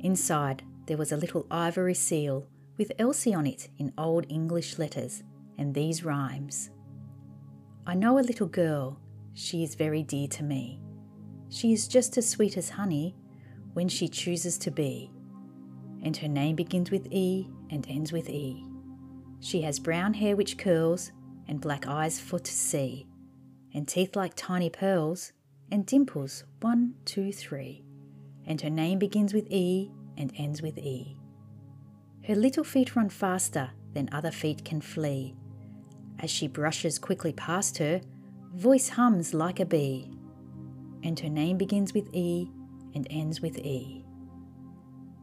Inside, 0.00 0.62
there 0.86 0.96
was 0.96 1.12
a 1.12 1.16
little 1.16 1.46
ivory 1.50 1.94
seal 1.94 2.46
with 2.76 2.92
Elsie 2.98 3.34
on 3.34 3.46
it 3.46 3.68
in 3.78 3.92
old 3.98 4.26
English 4.28 4.78
letters, 4.78 5.22
and 5.58 5.74
these 5.74 6.04
rhymes 6.04 6.70
I 7.86 7.94
know 7.94 8.18
a 8.18 8.20
little 8.20 8.46
girl, 8.46 9.00
she 9.32 9.64
is 9.64 9.74
very 9.74 10.02
dear 10.02 10.28
to 10.28 10.42
me. 10.42 10.80
She 11.48 11.72
is 11.72 11.88
just 11.88 12.18
as 12.18 12.28
sweet 12.28 12.58
as 12.58 12.68
honey 12.68 13.16
when 13.72 13.88
she 13.88 14.08
chooses 14.08 14.58
to 14.58 14.70
be 14.70 15.10
and 16.02 16.16
her 16.16 16.28
name 16.28 16.56
begins 16.56 16.90
with 16.90 17.06
E 17.12 17.48
and 17.70 17.86
ends 17.88 18.12
with 18.12 18.28
E. 18.28 18.64
She 19.40 19.62
has 19.62 19.78
brown 19.78 20.14
hair 20.14 20.36
which 20.36 20.58
curls, 20.58 21.12
and 21.48 21.60
black 21.60 21.86
eyes 21.86 22.20
for 22.20 22.38
to 22.38 22.52
see, 22.52 23.06
and 23.78 23.86
teeth 23.86 24.16
like 24.16 24.32
tiny 24.34 24.68
pearls, 24.68 25.30
and 25.70 25.86
dimples 25.86 26.42
one, 26.60 26.94
two, 27.04 27.32
three. 27.32 27.84
And 28.44 28.60
her 28.60 28.70
name 28.70 28.98
begins 28.98 29.32
with 29.32 29.46
E 29.52 29.92
and 30.16 30.32
ends 30.36 30.60
with 30.60 30.76
E. 30.78 31.16
Her 32.26 32.34
little 32.34 32.64
feet 32.64 32.96
run 32.96 33.08
faster 33.08 33.70
than 33.94 34.08
other 34.10 34.32
feet 34.32 34.64
can 34.64 34.80
flee. 34.80 35.36
As 36.18 36.28
she 36.28 36.48
brushes 36.48 36.98
quickly 36.98 37.32
past 37.32 37.78
her, 37.78 38.00
voice 38.52 38.88
hums 38.88 39.32
like 39.32 39.60
a 39.60 39.64
bee. 39.64 40.10
And 41.04 41.20
her 41.20 41.28
name 41.28 41.56
begins 41.56 41.94
with 41.94 42.12
E 42.12 42.50
and 42.96 43.06
ends 43.10 43.40
with 43.40 43.58
E. 43.58 44.04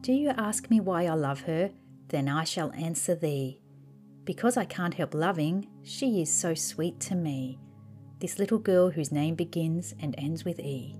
Do 0.00 0.14
you 0.14 0.30
ask 0.30 0.70
me 0.70 0.80
why 0.80 1.04
I 1.04 1.14
love 1.14 1.42
her? 1.42 1.72
Then 2.08 2.26
I 2.26 2.44
shall 2.44 2.72
answer 2.72 3.14
thee. 3.14 3.60
Because 4.24 4.56
I 4.56 4.64
can't 4.64 4.94
help 4.94 5.12
loving, 5.12 5.68
she 5.82 6.22
is 6.22 6.32
so 6.32 6.54
sweet 6.54 7.00
to 7.00 7.14
me, 7.14 7.58
this 8.18 8.38
little 8.38 8.58
girl 8.58 8.90
whose 8.90 9.12
name 9.12 9.34
begins 9.34 9.94
and 10.00 10.14
ends 10.16 10.44
with 10.44 10.58
E. 10.60 10.96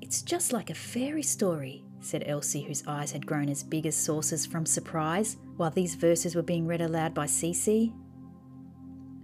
It's 0.00 0.22
just 0.22 0.52
like 0.52 0.70
a 0.70 0.74
fairy 0.74 1.22
story, 1.22 1.84
said 2.00 2.24
Elsie, 2.26 2.62
whose 2.62 2.86
eyes 2.86 3.12
had 3.12 3.26
grown 3.26 3.48
as 3.48 3.62
big 3.62 3.86
as 3.86 3.96
saucers 3.96 4.46
from 4.46 4.64
surprise 4.64 5.36
while 5.56 5.70
these 5.70 5.94
verses 5.94 6.34
were 6.34 6.42
being 6.42 6.66
read 6.66 6.80
aloud 6.80 7.12
by 7.12 7.26
Cecy. 7.26 7.92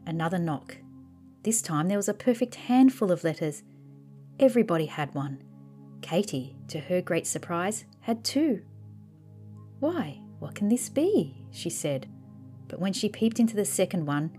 Another 0.06 0.38
knock. 0.38 0.76
This 1.44 1.62
time 1.62 1.88
there 1.88 1.96
was 1.96 2.08
a 2.08 2.14
perfect 2.14 2.56
handful 2.56 3.10
of 3.10 3.24
letters. 3.24 3.62
Everybody 4.38 4.86
had 4.86 5.14
one, 5.14 5.42
Katy, 6.02 6.56
to 6.68 6.80
her 6.80 7.00
great 7.00 7.26
surprise, 7.26 7.84
had 8.00 8.24
two. 8.24 8.62
Why, 9.78 10.20
what 10.40 10.54
can 10.54 10.68
this 10.68 10.88
be? 10.88 11.44
she 11.50 11.70
said. 11.70 12.08
But 12.68 12.80
when 12.80 12.92
she 12.92 13.08
peeped 13.08 13.38
into 13.38 13.54
the 13.54 13.64
second 13.64 14.06
one, 14.06 14.36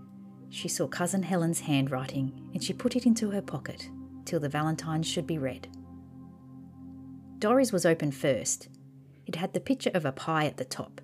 she 0.50 0.68
saw 0.68 0.86
Cousin 0.86 1.22
Helen's 1.22 1.60
handwriting 1.60 2.50
and 2.52 2.62
she 2.62 2.72
put 2.72 2.96
it 2.96 3.06
into 3.06 3.30
her 3.30 3.42
pocket 3.42 3.88
till 4.24 4.40
the 4.40 4.48
Valentines 4.48 5.06
should 5.06 5.26
be 5.26 5.38
read. 5.38 5.68
Dorry's 7.38 7.72
was 7.72 7.84
open 7.84 8.10
first. 8.10 8.68
It 9.26 9.36
had 9.36 9.52
the 9.52 9.60
picture 9.60 9.90
of 9.94 10.04
a 10.04 10.12
pie 10.12 10.46
at 10.46 10.56
the 10.56 10.64
top. 10.64 11.00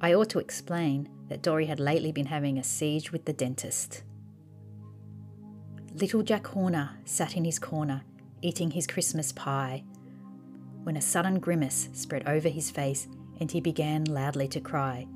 I 0.00 0.14
ought 0.14 0.30
to 0.30 0.38
explain 0.38 1.08
that 1.28 1.42
Dorry 1.42 1.66
had 1.66 1.80
lately 1.80 2.12
been 2.12 2.26
having 2.26 2.58
a 2.58 2.64
siege 2.64 3.12
with 3.12 3.24
the 3.24 3.32
dentist. 3.32 4.02
Little 5.94 6.22
Jack 6.22 6.46
Horner 6.46 6.90
sat 7.04 7.36
in 7.36 7.44
his 7.44 7.58
corner 7.58 8.02
eating 8.42 8.70
his 8.70 8.86
Christmas 8.86 9.32
pie, 9.32 9.82
when 10.84 10.96
a 10.96 11.00
sudden 11.00 11.38
grimace 11.38 11.88
spread 11.92 12.26
over 12.28 12.48
his 12.48 12.70
face 12.70 13.08
and 13.40 13.50
he 13.50 13.60
began 13.60 14.04
loudly 14.04 14.48
to 14.48 14.60
cry. 14.60 15.06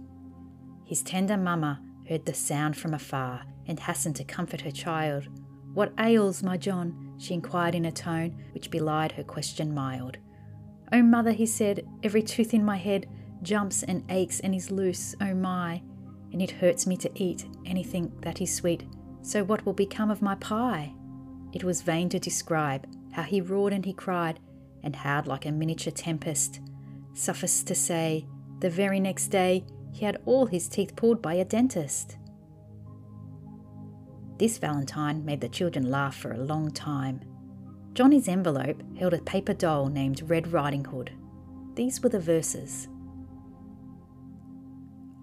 His 0.85 1.03
tender 1.03 1.37
mamma 1.37 1.81
heard 2.13 2.27
the 2.27 2.35
sound 2.35 2.77
from 2.77 2.93
afar 2.93 3.41
and 3.67 3.81
hastened 3.81 4.15
to 4.17 4.25
comfort 4.25 4.61
her 4.61 4.71
child. 4.71 5.27
What 5.73 5.95
ails 5.99 6.43
my 6.43 6.59
John? 6.59 7.15
she 7.19 7.33
inquired 7.33 7.75
in 7.75 7.87
a 7.87 7.93
tone 7.93 8.37
which 8.53 8.71
belied 8.71 9.13
her 9.13 9.23
question 9.23 9.75
mild. 9.75 10.19
Oh, 10.93 11.01
mother, 11.01 11.33
he 11.33 11.47
said, 11.47 11.87
every 12.03 12.23
tooth 12.23 12.53
in 12.53 12.65
my 12.65 12.77
head 12.77 13.09
jumps 13.43 13.83
and 13.83 14.05
aches 14.11 14.41
and 14.41 14.55
is 14.55 14.71
loose, 14.71 15.15
oh 15.23 15.33
my, 15.33 15.81
and 16.33 16.43
it 16.43 16.51
hurts 16.51 16.87
me 16.87 16.99
to 16.99 17.11
eat 17.15 17.47
anything 17.65 18.13
that 18.21 18.43
is 18.43 18.55
sweet. 18.55 18.85
So 19.23 19.43
what 19.43 19.65
will 19.65 19.73
become 19.73 20.11
of 20.11 20.21
my 20.21 20.35
pie? 20.35 20.93
It 21.55 21.65
was 21.65 21.81
vain 21.81 22.11
to 22.11 22.19
describe 22.19 22.87
how 23.13 23.23
he 23.23 23.41
roared 23.41 23.73
and 23.73 23.87
he 23.87 23.95
cried, 23.95 24.39
and 24.83 24.95
howled 24.95 25.27
like 25.27 25.47
a 25.47 25.53
miniature 25.53 25.93
tempest. 25.93 26.61
Suffice 27.15 27.63
to 27.63 27.75
say, 27.75 28.27
the 28.61 28.69
very 28.69 29.01
next 29.01 29.29
day 29.29 29.65
he 29.93 30.05
had 30.05 30.21
all 30.25 30.47
his 30.47 30.69
teeth 30.69 30.97
pulled 30.97 31.23
by 31.23 31.35
a 31.35 31.45
dentist. 31.45 32.17
This 34.39 34.59
Valentine 34.59 35.25
made 35.25 35.41
the 35.41 35.49
children 35.49 35.91
laugh 35.91 36.17
for 36.17 36.33
a 36.33 36.39
long 36.39 36.71
time. 36.71 37.21
Johnnie's 37.95 38.29
envelope 38.29 38.83
held 38.99 39.15
a 39.15 39.19
paper 39.19 39.53
doll 39.53 39.87
named 39.87 40.29
Red 40.29 40.53
Riding 40.53 40.85
Hood. 40.85 41.13
These 41.75 42.03
were 42.03 42.09
the 42.09 42.19
verses 42.19 42.89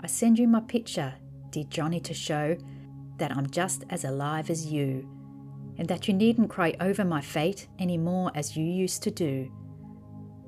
I 0.01 0.08
send 0.08 0.39
you 0.39 0.47
my 0.47 0.62
picture, 0.62 1.13
dear 1.49 1.65
Johnnie, 1.65 1.99
to 2.01 2.13
show 2.13 2.55
that 3.17 3.36
I'm 3.36 3.49
just 3.49 3.84
as 3.89 4.05
alive 4.05 4.49
as 4.49 4.65
you, 4.65 5.05
and 5.77 5.89
that 5.89 6.08
you 6.08 6.13
needn't 6.13 6.49
cry 6.49 6.73
over 6.79 7.03
my 7.03 7.19
fate 7.19 7.67
any 7.79 7.97
more 7.97 8.32
as 8.34 8.55
you 8.55 8.63
used 8.63 9.03
to 9.03 9.12
do. 9.12 9.51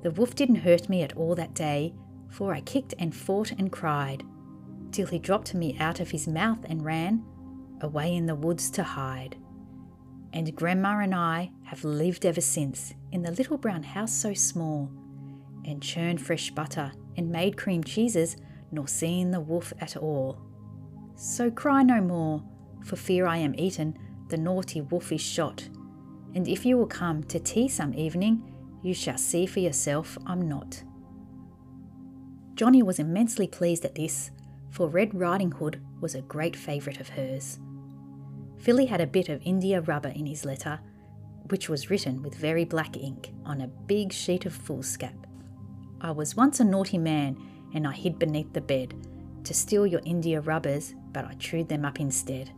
The 0.02 0.10
wolf 0.10 0.34
didn't 0.34 0.56
hurt 0.56 0.88
me 0.88 1.02
at 1.02 1.16
all 1.18 1.34
that 1.34 1.52
day, 1.52 1.92
for 2.32 2.52
I 2.54 2.60
kicked 2.62 2.94
and 2.98 3.14
fought 3.14 3.52
and 3.52 3.70
cried, 3.70 4.24
till 4.90 5.06
he 5.06 5.18
dropped 5.18 5.54
me 5.54 5.76
out 5.78 6.00
of 6.00 6.10
his 6.10 6.26
mouth 6.26 6.64
and 6.64 6.84
ran 6.84 7.24
away 7.80 8.14
in 8.14 8.26
the 8.26 8.34
woods 8.34 8.70
to 8.70 8.82
hide. 8.82 9.36
And 10.32 10.54
Grandma 10.56 10.98
and 11.00 11.14
I 11.14 11.50
have 11.64 11.84
lived 11.84 12.24
ever 12.24 12.40
since 12.40 12.94
in 13.12 13.22
the 13.22 13.32
little 13.32 13.58
brown 13.58 13.82
house 13.82 14.12
so 14.12 14.32
small, 14.34 14.90
and 15.64 15.82
churned 15.82 16.20
fresh 16.20 16.50
butter 16.50 16.90
and 17.16 17.30
made 17.30 17.56
cream 17.56 17.84
cheeses, 17.84 18.36
nor 18.70 18.88
seen 18.88 19.30
the 19.30 19.40
wolf 19.40 19.72
at 19.80 19.96
all. 19.96 20.38
So 21.14 21.50
cry 21.50 21.82
no 21.82 22.00
more, 22.00 22.42
for 22.84 22.96
fear 22.96 23.26
I 23.26 23.36
am 23.36 23.54
eaten, 23.56 23.96
the 24.28 24.38
naughty 24.38 24.80
wolf 24.80 25.12
is 25.12 25.20
shot. 25.20 25.68
And 26.34 26.48
if 26.48 26.64
you 26.64 26.78
will 26.78 26.86
come 26.86 27.22
to 27.24 27.38
tea 27.38 27.68
some 27.68 27.92
evening, 27.92 28.42
you 28.82 28.94
shall 28.94 29.18
see 29.18 29.44
for 29.44 29.60
yourself 29.60 30.16
I'm 30.26 30.48
not. 30.48 30.82
Johnnie 32.54 32.82
was 32.82 32.98
immensely 32.98 33.46
pleased 33.46 33.84
at 33.84 33.94
this, 33.94 34.30
for 34.70 34.88
Red 34.88 35.14
Riding 35.14 35.52
Hood 35.52 35.80
was 36.00 36.14
a 36.14 36.22
great 36.22 36.56
favourite 36.56 37.00
of 37.00 37.08
hers. 37.10 37.58
Philly 38.58 38.86
had 38.86 39.00
a 39.00 39.06
bit 39.06 39.28
of 39.28 39.42
India 39.44 39.80
rubber 39.80 40.10
in 40.10 40.26
his 40.26 40.44
letter, 40.44 40.78
which 41.48 41.68
was 41.68 41.90
written 41.90 42.22
with 42.22 42.34
very 42.34 42.64
black 42.64 42.96
ink 42.96 43.32
on 43.44 43.60
a 43.60 43.68
big 43.68 44.12
sheet 44.12 44.46
of 44.46 44.52
foolscap. 44.52 45.14
I 46.00 46.10
was 46.10 46.36
once 46.36 46.60
a 46.60 46.64
naughty 46.64 46.98
man, 46.98 47.36
and 47.74 47.86
I 47.86 47.92
hid 47.92 48.18
beneath 48.18 48.52
the 48.52 48.60
bed 48.60 48.94
to 49.44 49.54
steal 49.54 49.86
your 49.86 50.02
India 50.04 50.40
rubbers, 50.40 50.94
but 51.12 51.24
I 51.24 51.34
chewed 51.34 51.68
them 51.68 51.84
up 51.84 52.00
instead. 52.00 52.50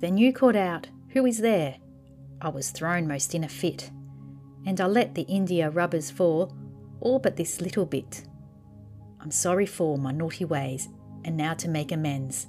Then 0.00 0.16
you 0.16 0.32
called 0.32 0.56
out, 0.56 0.88
Who 1.10 1.26
is 1.26 1.38
there? 1.38 1.76
I 2.40 2.48
was 2.50 2.70
thrown 2.70 3.08
most 3.08 3.34
in 3.34 3.44
a 3.44 3.48
fit, 3.48 3.90
and 4.64 4.80
I 4.80 4.86
let 4.86 5.14
the 5.14 5.22
India 5.22 5.70
rubbers 5.70 6.10
fall, 6.10 6.54
all 7.00 7.18
but 7.18 7.36
this 7.36 7.60
little 7.60 7.86
bit. 7.86 8.24
I'm 9.20 9.30
sorry 9.30 9.66
for 9.66 9.98
my 9.98 10.12
naughty 10.12 10.44
ways, 10.44 10.88
and 11.24 11.36
now 11.36 11.54
to 11.54 11.68
make 11.68 11.92
amends, 11.92 12.46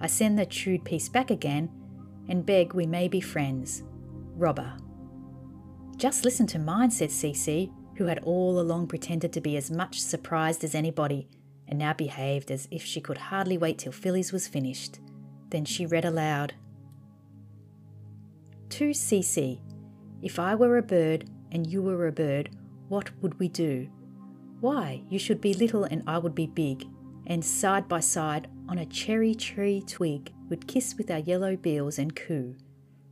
I 0.00 0.06
send 0.06 0.38
the 0.38 0.46
chewed 0.46 0.84
piece 0.84 1.08
back 1.08 1.30
again 1.30 1.70
and 2.28 2.46
beg 2.46 2.72
we 2.72 2.86
may 2.86 3.08
be 3.08 3.20
friends. 3.20 3.82
Robber. 4.36 4.76
Just 5.96 6.24
listen 6.24 6.46
to 6.48 6.58
mine, 6.58 6.90
said 6.90 7.10
Cecy, 7.10 7.70
who 7.96 8.06
had 8.06 8.18
all 8.20 8.58
along 8.58 8.88
pretended 8.88 9.32
to 9.32 9.40
be 9.40 9.56
as 9.56 9.70
much 9.70 10.00
surprised 10.00 10.64
as 10.64 10.74
anybody, 10.74 11.28
and 11.68 11.78
now 11.78 11.92
behaved 11.92 12.50
as 12.50 12.66
if 12.70 12.82
she 12.84 13.00
could 13.00 13.18
hardly 13.18 13.56
wait 13.56 13.78
till 13.78 13.92
Philly's 13.92 14.32
was 14.32 14.48
finished. 14.48 14.98
Then 15.50 15.64
she 15.64 15.86
read 15.86 16.04
aloud 16.04 16.54
To 18.70 18.92
Cecy, 18.92 19.60
if 20.22 20.38
I 20.38 20.54
were 20.54 20.76
a 20.78 20.82
bird 20.82 21.30
and 21.52 21.66
you 21.66 21.82
were 21.82 22.08
a 22.08 22.12
bird, 22.12 22.50
what 22.88 23.10
would 23.22 23.38
we 23.38 23.48
do? 23.48 23.88
Why, 24.64 25.02
you 25.10 25.18
should 25.18 25.42
be 25.42 25.52
little 25.52 25.84
and 25.84 26.02
I 26.06 26.16
would 26.16 26.34
be 26.34 26.46
big, 26.46 26.86
and 27.26 27.44
side 27.44 27.86
by 27.86 28.00
side 28.00 28.48
on 28.66 28.78
a 28.78 28.86
cherry 28.86 29.34
tree 29.34 29.84
twig 29.86 30.32
would 30.48 30.66
kiss 30.66 30.94
with 30.96 31.10
our 31.10 31.18
yellow 31.18 31.54
bills 31.54 31.98
and 31.98 32.16
coo. 32.16 32.56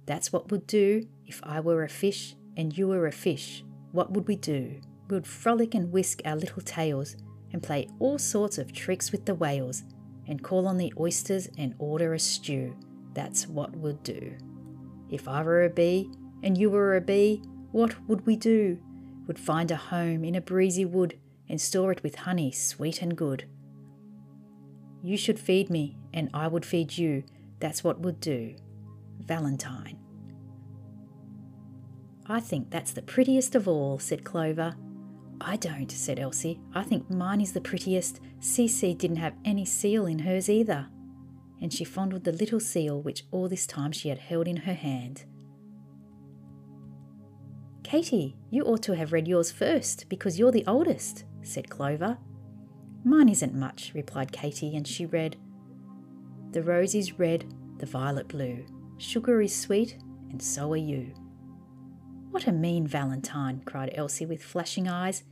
That's 0.06 0.32
what 0.32 0.50
we'd 0.50 0.66
do 0.66 1.06
if 1.26 1.42
I 1.44 1.60
were 1.60 1.84
a 1.84 1.90
fish 1.90 2.36
and 2.56 2.74
you 2.74 2.88
were 2.88 3.06
a 3.06 3.12
fish. 3.12 3.64
What 3.90 4.12
would 4.12 4.28
we 4.28 4.36
do? 4.36 4.80
We 5.10 5.16
would 5.16 5.26
frolic 5.26 5.74
and 5.74 5.92
whisk 5.92 6.22
our 6.24 6.36
little 6.36 6.62
tails 6.62 7.16
and 7.52 7.62
play 7.62 7.86
all 7.98 8.18
sorts 8.18 8.56
of 8.56 8.72
tricks 8.72 9.12
with 9.12 9.26
the 9.26 9.34
whales 9.34 9.82
and 10.26 10.42
call 10.42 10.66
on 10.66 10.78
the 10.78 10.94
oysters 10.98 11.50
and 11.58 11.74
order 11.78 12.14
a 12.14 12.18
stew. 12.18 12.74
That's 13.12 13.46
what 13.46 13.76
we'd 13.76 14.02
do. 14.02 14.38
If 15.10 15.28
I 15.28 15.42
were 15.42 15.64
a 15.64 15.68
bee 15.68 16.10
and 16.42 16.56
you 16.56 16.70
were 16.70 16.96
a 16.96 17.02
bee, 17.02 17.42
what 17.72 17.94
would 18.08 18.24
we 18.24 18.36
do? 18.36 18.78
Would 19.26 19.38
find 19.38 19.70
a 19.70 19.76
home 19.76 20.24
in 20.24 20.34
a 20.34 20.40
breezy 20.40 20.86
wood 20.86 21.18
and 21.48 21.60
store 21.60 21.92
it 21.92 22.02
with 22.02 22.16
honey 22.16 22.50
sweet 22.52 23.02
and 23.02 23.16
good. 23.16 23.44
You 25.02 25.16
should 25.16 25.38
feed 25.38 25.68
me, 25.68 25.98
and 26.14 26.30
I 26.32 26.46
would 26.46 26.64
feed 26.64 26.96
you. 26.96 27.24
That's 27.58 27.82
what 27.82 28.00
would 28.00 28.20
do. 28.20 28.54
Valentine. 29.20 29.98
I 32.26 32.40
think 32.40 32.70
that's 32.70 32.92
the 32.92 33.02
prettiest 33.02 33.54
of 33.54 33.66
all, 33.66 33.98
said 33.98 34.24
Clover. 34.24 34.76
I 35.40 35.56
don't, 35.56 35.90
said 35.90 36.20
Elsie. 36.20 36.60
I 36.72 36.84
think 36.84 37.10
mine 37.10 37.40
is 37.40 37.52
the 37.52 37.60
prettiest. 37.60 38.20
Cecy 38.38 38.96
didn't 38.96 39.16
have 39.16 39.34
any 39.44 39.64
seal 39.64 40.06
in 40.06 40.20
hers 40.20 40.48
either. 40.48 40.88
And 41.60 41.72
she 41.72 41.84
fondled 41.84 42.24
the 42.24 42.32
little 42.32 42.60
seal 42.60 43.00
which 43.00 43.24
all 43.32 43.48
this 43.48 43.66
time 43.66 43.90
she 43.92 44.08
had 44.08 44.18
held 44.18 44.46
in 44.46 44.58
her 44.58 44.74
hand. 44.74 45.24
Katy, 47.82 48.36
you 48.50 48.62
ought 48.62 48.82
to 48.84 48.94
have 48.94 49.12
read 49.12 49.26
yours 49.26 49.50
first 49.50 50.08
because 50.08 50.38
you're 50.38 50.52
the 50.52 50.66
oldest, 50.66 51.24
said 51.42 51.68
Clover. 51.68 52.18
Mine 53.04 53.28
isn't 53.28 53.54
much, 53.54 53.92
replied 53.94 54.32
Katy, 54.32 54.76
and 54.76 54.86
she 54.86 55.06
read 55.06 55.36
The 56.52 56.62
rose 56.62 56.94
is 56.94 57.18
red, 57.18 57.52
the 57.78 57.86
violet 57.86 58.28
blue, 58.28 58.64
sugar 58.98 59.40
is 59.40 59.54
sweet, 59.54 59.98
and 60.30 60.40
so 60.40 60.72
are 60.72 60.76
you. 60.76 61.12
What 62.30 62.46
a 62.46 62.52
mean 62.52 62.86
Valentine, 62.86 63.62
cried 63.64 63.90
Elsie 63.94 64.24
with 64.26 64.42
flashing 64.42 64.88
eyes. 64.88 65.24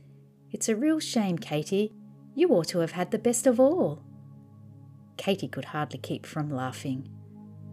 It's 0.51 0.69
a 0.69 0.75
real 0.75 0.99
shame, 0.99 1.37
Katy. 1.37 1.93
You 2.35 2.49
ought 2.49 2.67
to 2.67 2.79
have 2.79 2.91
had 2.91 3.11
the 3.11 3.17
best 3.17 3.47
of 3.47 3.59
all. 3.59 4.03
Katy 5.17 5.47
could 5.47 5.65
hardly 5.65 5.97
keep 5.97 6.25
from 6.25 6.49
laughing. 6.49 7.09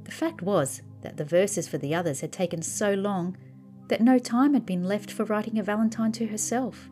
The 0.05 0.13
fact 0.13 0.43
was 0.43 0.83
that 1.03 1.17
the 1.17 1.25
verses 1.25 1.69
for 1.69 1.79
the 1.79 1.95
others 1.95 2.21
had 2.21 2.33
taken 2.33 2.63
so 2.63 2.95
long 2.95 3.37
that 3.89 4.01
no 4.01 4.19
time 4.19 4.55
had 4.55 4.65
been 4.65 4.85
left 4.85 5.11
for 5.11 5.25
writing 5.25 5.59
a 5.59 5.63
valentine 5.63 6.13
to 6.13 6.27
herself. 6.27 6.89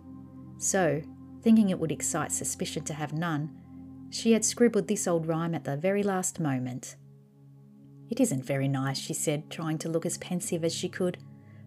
So, 0.58 1.02
thinking 1.42 1.70
it 1.70 1.78
would 1.78 1.92
excite 1.92 2.32
suspicion 2.32 2.84
to 2.84 2.94
have 2.94 3.12
none, 3.12 3.50
she 4.10 4.32
had 4.32 4.44
scribbled 4.44 4.88
this 4.88 5.06
old 5.06 5.26
rhyme 5.26 5.54
at 5.54 5.64
the 5.64 5.76
very 5.76 6.02
last 6.02 6.40
moment. 6.40 6.96
It 8.08 8.20
isn't 8.20 8.44
very 8.44 8.68
nice, 8.68 8.98
she 8.98 9.14
said, 9.14 9.50
trying 9.50 9.78
to 9.78 9.88
look 9.88 10.06
as 10.06 10.18
pensive 10.18 10.64
as 10.64 10.74
she 10.74 10.88
could. 10.88 11.18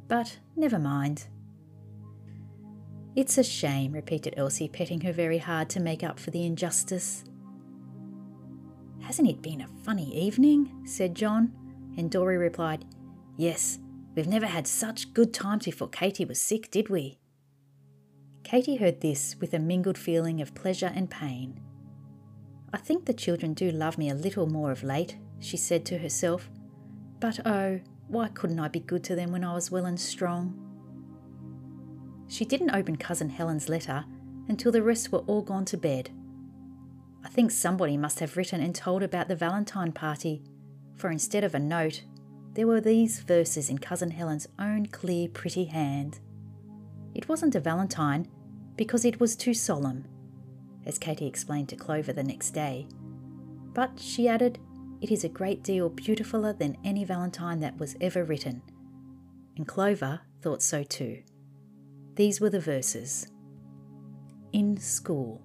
But 0.08 0.40
never 0.56 0.80
mind. 0.80 1.28
It's 3.16 3.38
a 3.38 3.44
shame, 3.44 3.92
repeated 3.92 4.36
Elsie, 4.38 4.70
petting 4.70 5.02
her 5.02 5.12
very 5.12 5.40
hard 5.40 5.70
to 5.72 5.80
make 5.80 6.04
up 6.04 6.20
for 6.20 6.32
the 6.32 6.46
injustice. 6.46 7.26
Hasn't 9.02 9.30
it 9.30 9.42
been 9.42 9.62
a 9.62 9.68
funny 9.84 10.16
evening? 10.16 10.84
said 10.86 11.16
John, 11.16 11.52
and 11.98 12.10
Dorry 12.10 12.38
replied, 12.38 12.86
Yes, 13.38 13.80
we've 14.16 14.28
never 14.28 14.46
had 14.46 14.68
such 14.68 15.14
good 15.14 15.34
times 15.34 15.66
before 15.66 15.90
Katy 15.90 16.26
was 16.26 16.40
sick, 16.40 16.72
did 16.72 16.90
we? 16.90 17.19
Katy 18.50 18.78
heard 18.78 19.02
this 19.02 19.36
with 19.40 19.54
a 19.54 19.60
mingled 19.60 19.96
feeling 19.96 20.42
of 20.42 20.56
pleasure 20.56 20.92
and 20.96 21.08
pain. 21.08 21.60
I 22.74 22.78
think 22.78 23.06
the 23.06 23.14
children 23.14 23.54
do 23.54 23.70
love 23.70 24.00
me 24.00 24.10
a 24.10 24.16
little 24.16 24.48
more 24.48 24.72
of 24.72 24.82
late, 24.82 25.18
she 25.40 25.56
said 25.56 25.86
to 25.86 26.00
herself, 26.00 26.50
but 27.20 27.46
oh, 27.46 27.80
why 28.08 28.30
couldn't 28.30 28.60
I 28.60 28.68
be 28.68 28.80
good 28.80 29.04
to 29.04 29.16
them 29.16 29.32
when 29.32 29.44
I 29.44 29.54
was 29.54 29.70
well 29.70 29.86
and 29.86 30.00
strong? 30.00 30.58
She 32.28 32.44
didn't 32.44 32.72
open 32.72 32.96
Cousin 32.96 33.30
Helen's 33.30 33.70
letter 33.70 34.06
until 34.48 34.72
the 34.72 34.82
rest 34.82 35.12
were 35.12 35.20
all 35.20 35.44
gone 35.44 35.66
to 35.66 35.78
bed. 35.78 36.10
I 37.24 37.30
think 37.30 37.52
somebody 37.52 37.98
must 37.98 38.20
have 38.20 38.36
written 38.36 38.62
and 38.62 38.74
told 38.74 39.04
about 39.04 39.28
the 39.28 39.36
Valentine 39.36 39.92
party, 39.92 40.42
for 40.96 41.12
instead 41.12 41.44
of 41.44 41.54
a 41.54 41.60
note, 41.60 42.02
there 42.56 42.66
were 42.66 42.82
these 42.82 43.20
verses 43.20 43.70
in 43.70 43.78
Cousin 43.78 44.10
Helen's 44.10 44.48
own 44.58 44.88
clear, 44.88 45.28
pretty 45.28 45.66
hand. 45.66 46.20
It 47.14 47.30
wasn't 47.30 47.54
a 47.54 47.60
Valentine 47.60 48.28
because 48.80 49.04
it 49.04 49.20
was 49.20 49.36
too 49.36 49.54
solemn, 49.54 50.06
as 50.86 50.98
Katy 50.98 51.28
explained 51.28 51.68
to 51.68 51.76
Clover 51.76 52.14
the 52.14 52.24
next 52.24 52.52
day. 52.52 52.88
But 53.74 54.00
she 54.00 54.30
added, 54.30 54.58
it 55.02 55.12
is 55.12 55.26
a 55.26 55.30
great 55.30 55.64
deal 55.64 55.90
beautifuler 55.90 56.58
than 56.58 56.78
any 56.86 57.04
Valentine 57.04 57.60
that 57.60 57.78
was 57.78 57.98
ever 58.00 58.24
written. 58.24 58.62
And 59.58 59.68
Clover 59.68 60.22
thought 60.42 60.62
so 60.62 60.84
too. 60.84 61.24
These 62.16 62.40
were 62.40 62.50
the 62.50 62.62
verses 62.62 63.28
In 64.54 64.78
school. 64.78 65.42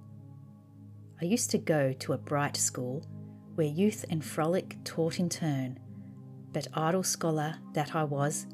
I 1.21 1.25
used 1.25 1.51
to 1.51 1.59
go 1.59 1.93
to 1.93 2.13
a 2.13 2.19
bright 2.19 2.57
school 2.57 3.05
where 3.57 3.67
youth 3.67 4.05
and 4.11 4.25
frolic 4.25 4.77
taught 4.85 5.19
in 5.19 5.29
turn. 5.29 5.81
But 6.53 6.69
idle 6.73 7.03
scholar 7.03 7.57
that 7.73 7.97
I 7.97 8.05
was, 8.05 8.47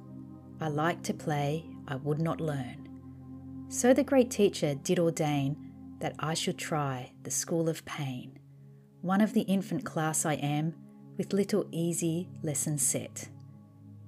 I 0.58 0.68
liked 0.68 1.04
to 1.04 1.12
play, 1.12 1.66
I 1.86 1.96
would 1.96 2.18
not 2.18 2.40
learn. 2.40 2.79
So 3.72 3.94
the 3.94 4.02
great 4.02 4.32
teacher 4.32 4.74
did 4.74 4.98
ordain 4.98 5.56
that 6.00 6.16
I 6.18 6.34
should 6.34 6.58
try 6.58 7.12
the 7.22 7.30
school 7.30 7.68
of 7.68 7.84
pain. 7.84 8.36
One 9.00 9.20
of 9.20 9.32
the 9.32 9.42
infant 9.42 9.84
class 9.84 10.26
I 10.26 10.34
am, 10.34 10.74
with 11.16 11.32
little 11.32 11.64
easy 11.70 12.28
lessons 12.42 12.82
set. 12.82 13.28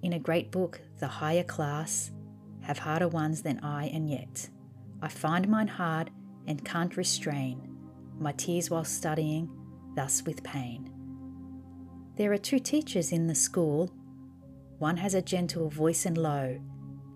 in 0.03 0.15
a 0.15 0.19
great 0.19 0.51
book, 0.51 0.81
the 0.99 1.07
higher 1.07 1.45
class 1.45 2.11
have 2.63 2.79
harder 2.79 3.07
ones 3.07 3.43
than 3.43 3.61
I, 3.61 3.87
and 3.87 4.11
yet 4.11 4.51
I 5.01 5.07
find 5.07 5.47
mine 5.49 5.69
hard 5.69 6.11
and 6.49 6.65
can't 6.65 6.97
restrain 6.97 7.79
my 8.19 8.33
tears 8.33 8.69
while 8.69 8.85
studying, 8.85 9.49
thus 9.95 10.25
with 10.25 10.43
pain. 10.43 10.91
There 12.17 12.33
are 12.33 12.39
two 12.39 12.59
teachers 12.59 13.13
in 13.13 13.29
the 13.29 13.35
school. 13.37 13.93
One 14.79 14.97
has 14.97 15.15
a 15.15 15.23
gentle 15.23 15.69
voice 15.69 16.05
and 16.05 16.19
low, 16.19 16.61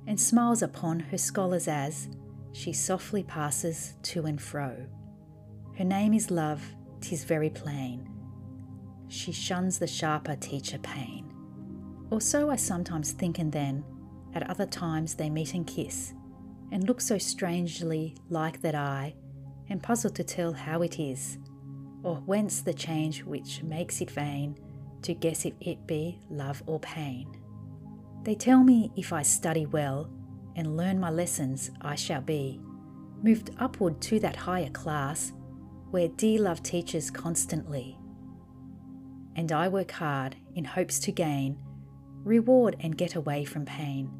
and 0.07 0.21
smiles 0.21 0.63
upon 0.63 1.01
her 1.01 1.19
scholars 1.19 1.67
as 1.67 2.09
she 2.57 2.73
softly 2.73 3.23
passes 3.23 3.97
to 4.03 4.25
and 4.25 4.41
fro. 4.41 4.75
Her 5.77 5.85
name 5.85 6.15
is 6.15 6.31
Love, 6.31 6.65
tis 7.03 7.23
very 7.23 7.51
plain. 7.51 8.09
She 9.09 9.31
shuns 9.31 9.79
the 9.79 9.87
sharper 9.87 10.37
teacher 10.37 10.79
pain. 10.79 11.31
Or 12.11 12.19
so 12.19 12.49
I 12.49 12.57
sometimes 12.57 13.13
think, 13.13 13.39
and 13.39 13.53
then, 13.53 13.85
at 14.35 14.49
other 14.49 14.65
times, 14.65 15.15
they 15.15 15.29
meet 15.29 15.53
and 15.53 15.67
kiss, 15.67 16.15
and 16.73 16.89
look 16.89 17.03
so 17.03 17.19
strangely 17.19 18.17
like 18.31 18.63
that 18.63 18.75
I 18.75 19.15
am 19.69 19.79
puzzled 19.79 20.15
to 20.15 20.25
tell 20.25 20.55
how 20.55 20.81
it 20.81 20.99
is, 20.99 21.37
or 22.03 22.17
whence 22.25 22.63
the 22.63 22.73
change 22.73 23.23
which 23.23 23.63
makes 23.63 24.01
it 24.01 24.11
vain 24.11 24.57
to 25.03 25.13
guess 25.13 25.45
if 25.45 25.53
it 25.61 25.87
be 25.87 26.23
love 26.31 26.63
or 26.67 26.81
pain. 26.81 27.37
They 28.23 28.35
tell 28.35 28.65
me 28.65 28.93
if 28.97 29.13
I 29.13 29.21
study 29.21 29.67
well 29.67 30.11
and 30.57 30.77
learn 30.77 30.99
my 30.99 31.11
lessons, 31.11 31.71
I 31.81 31.95
shall 31.95 32.23
be 32.23 32.61
moved 33.23 33.51
upward 33.59 34.01
to 34.01 34.19
that 34.21 34.37
higher 34.37 34.71
class 34.71 35.33
where 35.91 36.09
dear 36.09 36.41
love 36.41 36.63
teaches 36.63 37.11
constantly. 37.11 37.99
And 39.37 39.53
I 39.53 39.69
work 39.69 39.93
hard 39.93 40.37
in 40.55 40.65
hopes 40.65 40.99
to 41.01 41.13
gain 41.13 41.59
reward 42.25 42.77
and 42.81 42.99
get 42.99 43.15
away 43.15 43.45
from 43.45 43.65
pain. 43.65 44.11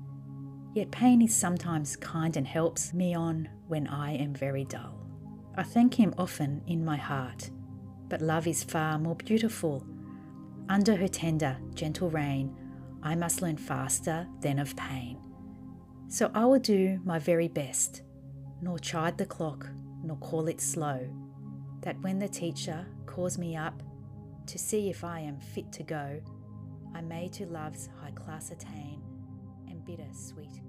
Yet 0.75 0.93
pain 0.93 1.21
is 1.23 1.35
sometimes 1.35 1.97
kind 1.97 2.37
and 2.37 2.47
helps 2.47 2.95
me 2.95 3.15
on 3.15 3.49
when 3.67 3.89
I 3.89 4.13
am 4.13 4.33
very 4.33 4.65
dull. 4.65 5.05
I 5.57 5.65
thank 5.65 5.95
Him 5.95 6.15
often 6.17 6.63
in 6.69 6.85
my 6.85 6.97
heart, 6.97 7.51
but 8.09 8.21
love 8.21 8.47
is 8.47 8.63
far 8.63 8.99
more 8.99 9.17
beautiful. 9.17 9.85
Under 10.69 10.95
her 10.95 11.09
tender, 11.09 11.57
gentle 11.75 12.11
reign, 12.11 12.55
I 13.03 13.15
must 13.17 13.43
learn 13.43 13.57
faster 13.57 14.29
than 14.41 14.59
of 14.59 14.77
pain. 14.77 15.19
So 16.09 16.31
I 16.35 16.45
will 16.45 16.61
do 16.61 17.01
my 17.05 17.19
very 17.19 17.49
best, 17.49 18.03
nor 18.63 18.79
chide 18.79 19.19
the 19.19 19.27
clock, 19.27 19.69
nor 20.03 20.17
call 20.19 20.47
it 20.49 20.61
slow, 20.61 21.09
that 21.83 22.01
when 22.01 22.19
the 22.19 22.29
teacher 22.29 22.87
calls 23.07 23.39
me 23.39 23.57
up 23.57 23.83
to 24.47 24.59
see 24.59 24.89
if 24.89 25.03
I 25.03 25.21
am 25.21 25.41
fit 25.41 25.73
to 25.73 25.83
go, 25.83 26.21
I 26.95 27.01
may 27.01 27.29
to 27.31 27.47
love's 27.47 27.89
high 28.01 28.13
class 28.13 28.51
attain 28.51 29.03
and 29.69 29.85
bitter 29.85 30.07
sweet 30.13 30.61